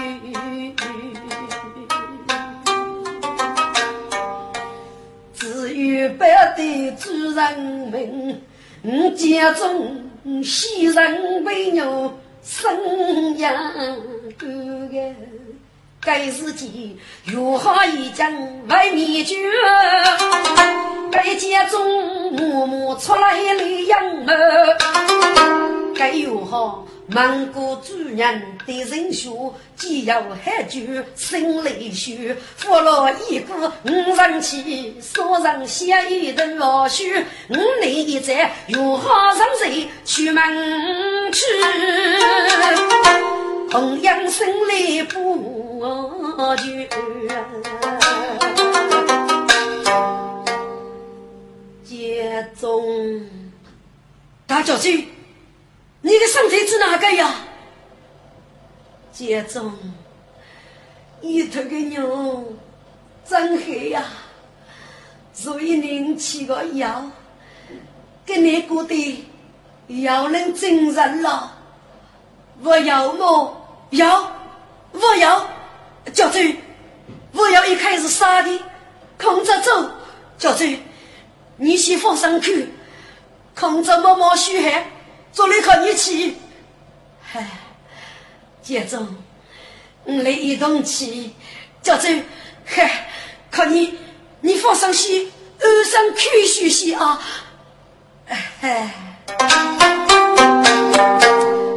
[5.34, 7.58] 只有白的主人
[7.90, 13.56] 们，家中喜人为牛生养
[14.38, 14.46] 个
[14.90, 15.16] 个，
[16.02, 16.68] 该时节
[17.24, 18.30] 如何一将
[18.68, 19.38] 为灭绝？
[21.10, 24.78] 该家中默默出来的养儿，
[25.96, 26.86] 该有好。
[27.10, 30.82] 蒙古主人的人数，既有海酒，
[31.16, 37.06] 生雷血，俘虏一个五人起，杀人下一头老鼠，
[37.50, 40.44] 五内一寨，如何上谁去门
[41.32, 41.46] 去？
[43.72, 45.82] 同样生来不
[46.58, 46.90] 绝，
[51.86, 53.26] 节中
[54.46, 55.08] 大将军。
[56.02, 57.36] 你的身体是哪个呀？
[59.12, 59.74] 接中
[61.22, 62.56] 一头的牛
[63.28, 64.06] 真黑呀，
[65.34, 67.04] 所以您吃个药，
[68.24, 69.26] 给你过的
[69.88, 71.58] 药能精神了。
[72.62, 74.32] 我要么要，
[74.92, 75.50] 我要
[76.14, 76.38] 叫主，
[77.34, 78.60] 我要一开始杀的，
[79.18, 79.90] 空着走，
[80.38, 80.64] 叫主，
[81.56, 82.70] 你先放上去，
[83.56, 84.86] 空着默默虚汗。
[85.32, 86.36] 做了一口你去，
[87.22, 87.46] 嗨，
[88.62, 89.06] 接着
[90.04, 91.36] 我来一动气，
[91.82, 92.10] 叫做
[92.66, 93.08] 嗨，
[93.52, 93.98] 靠你，
[94.42, 97.22] 你放上去，安上去休息啊，
[98.60, 98.90] 嗨，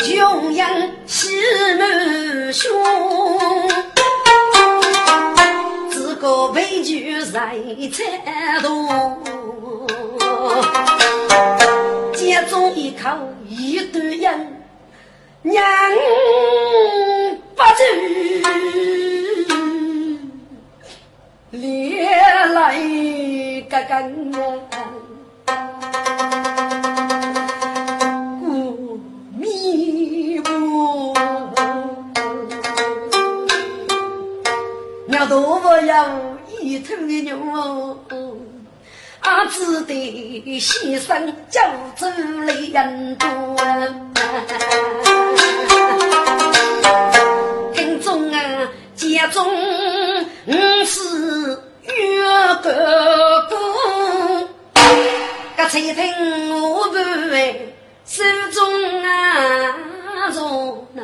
[0.01, 1.41] 穷阳西
[1.77, 2.71] 门兄，
[5.91, 7.57] 自个委屈在
[7.93, 9.21] 才多。
[12.49, 13.11] 中一口
[13.49, 14.63] 一段烟，
[15.43, 15.63] 娘
[17.55, 17.85] 不走，
[21.51, 22.77] 连来
[23.69, 24.39] 个根过
[29.39, 31.15] 迷雾，
[35.07, 36.21] 鸟多我要
[36.61, 37.37] 一头的牛。
[39.21, 39.95] 阿姊的
[40.59, 41.61] 牺牲就
[41.97, 42.07] 走
[42.47, 43.29] 来人多。
[47.75, 48.39] 听众啊，
[48.97, 49.47] 家中
[50.47, 50.53] 五
[50.87, 51.51] 是
[51.85, 52.23] 月
[52.63, 52.71] 哥
[53.49, 53.57] 哥，
[55.57, 57.75] 各吹听我伴为
[58.07, 59.75] 手中啊，
[60.95, 61.03] 那。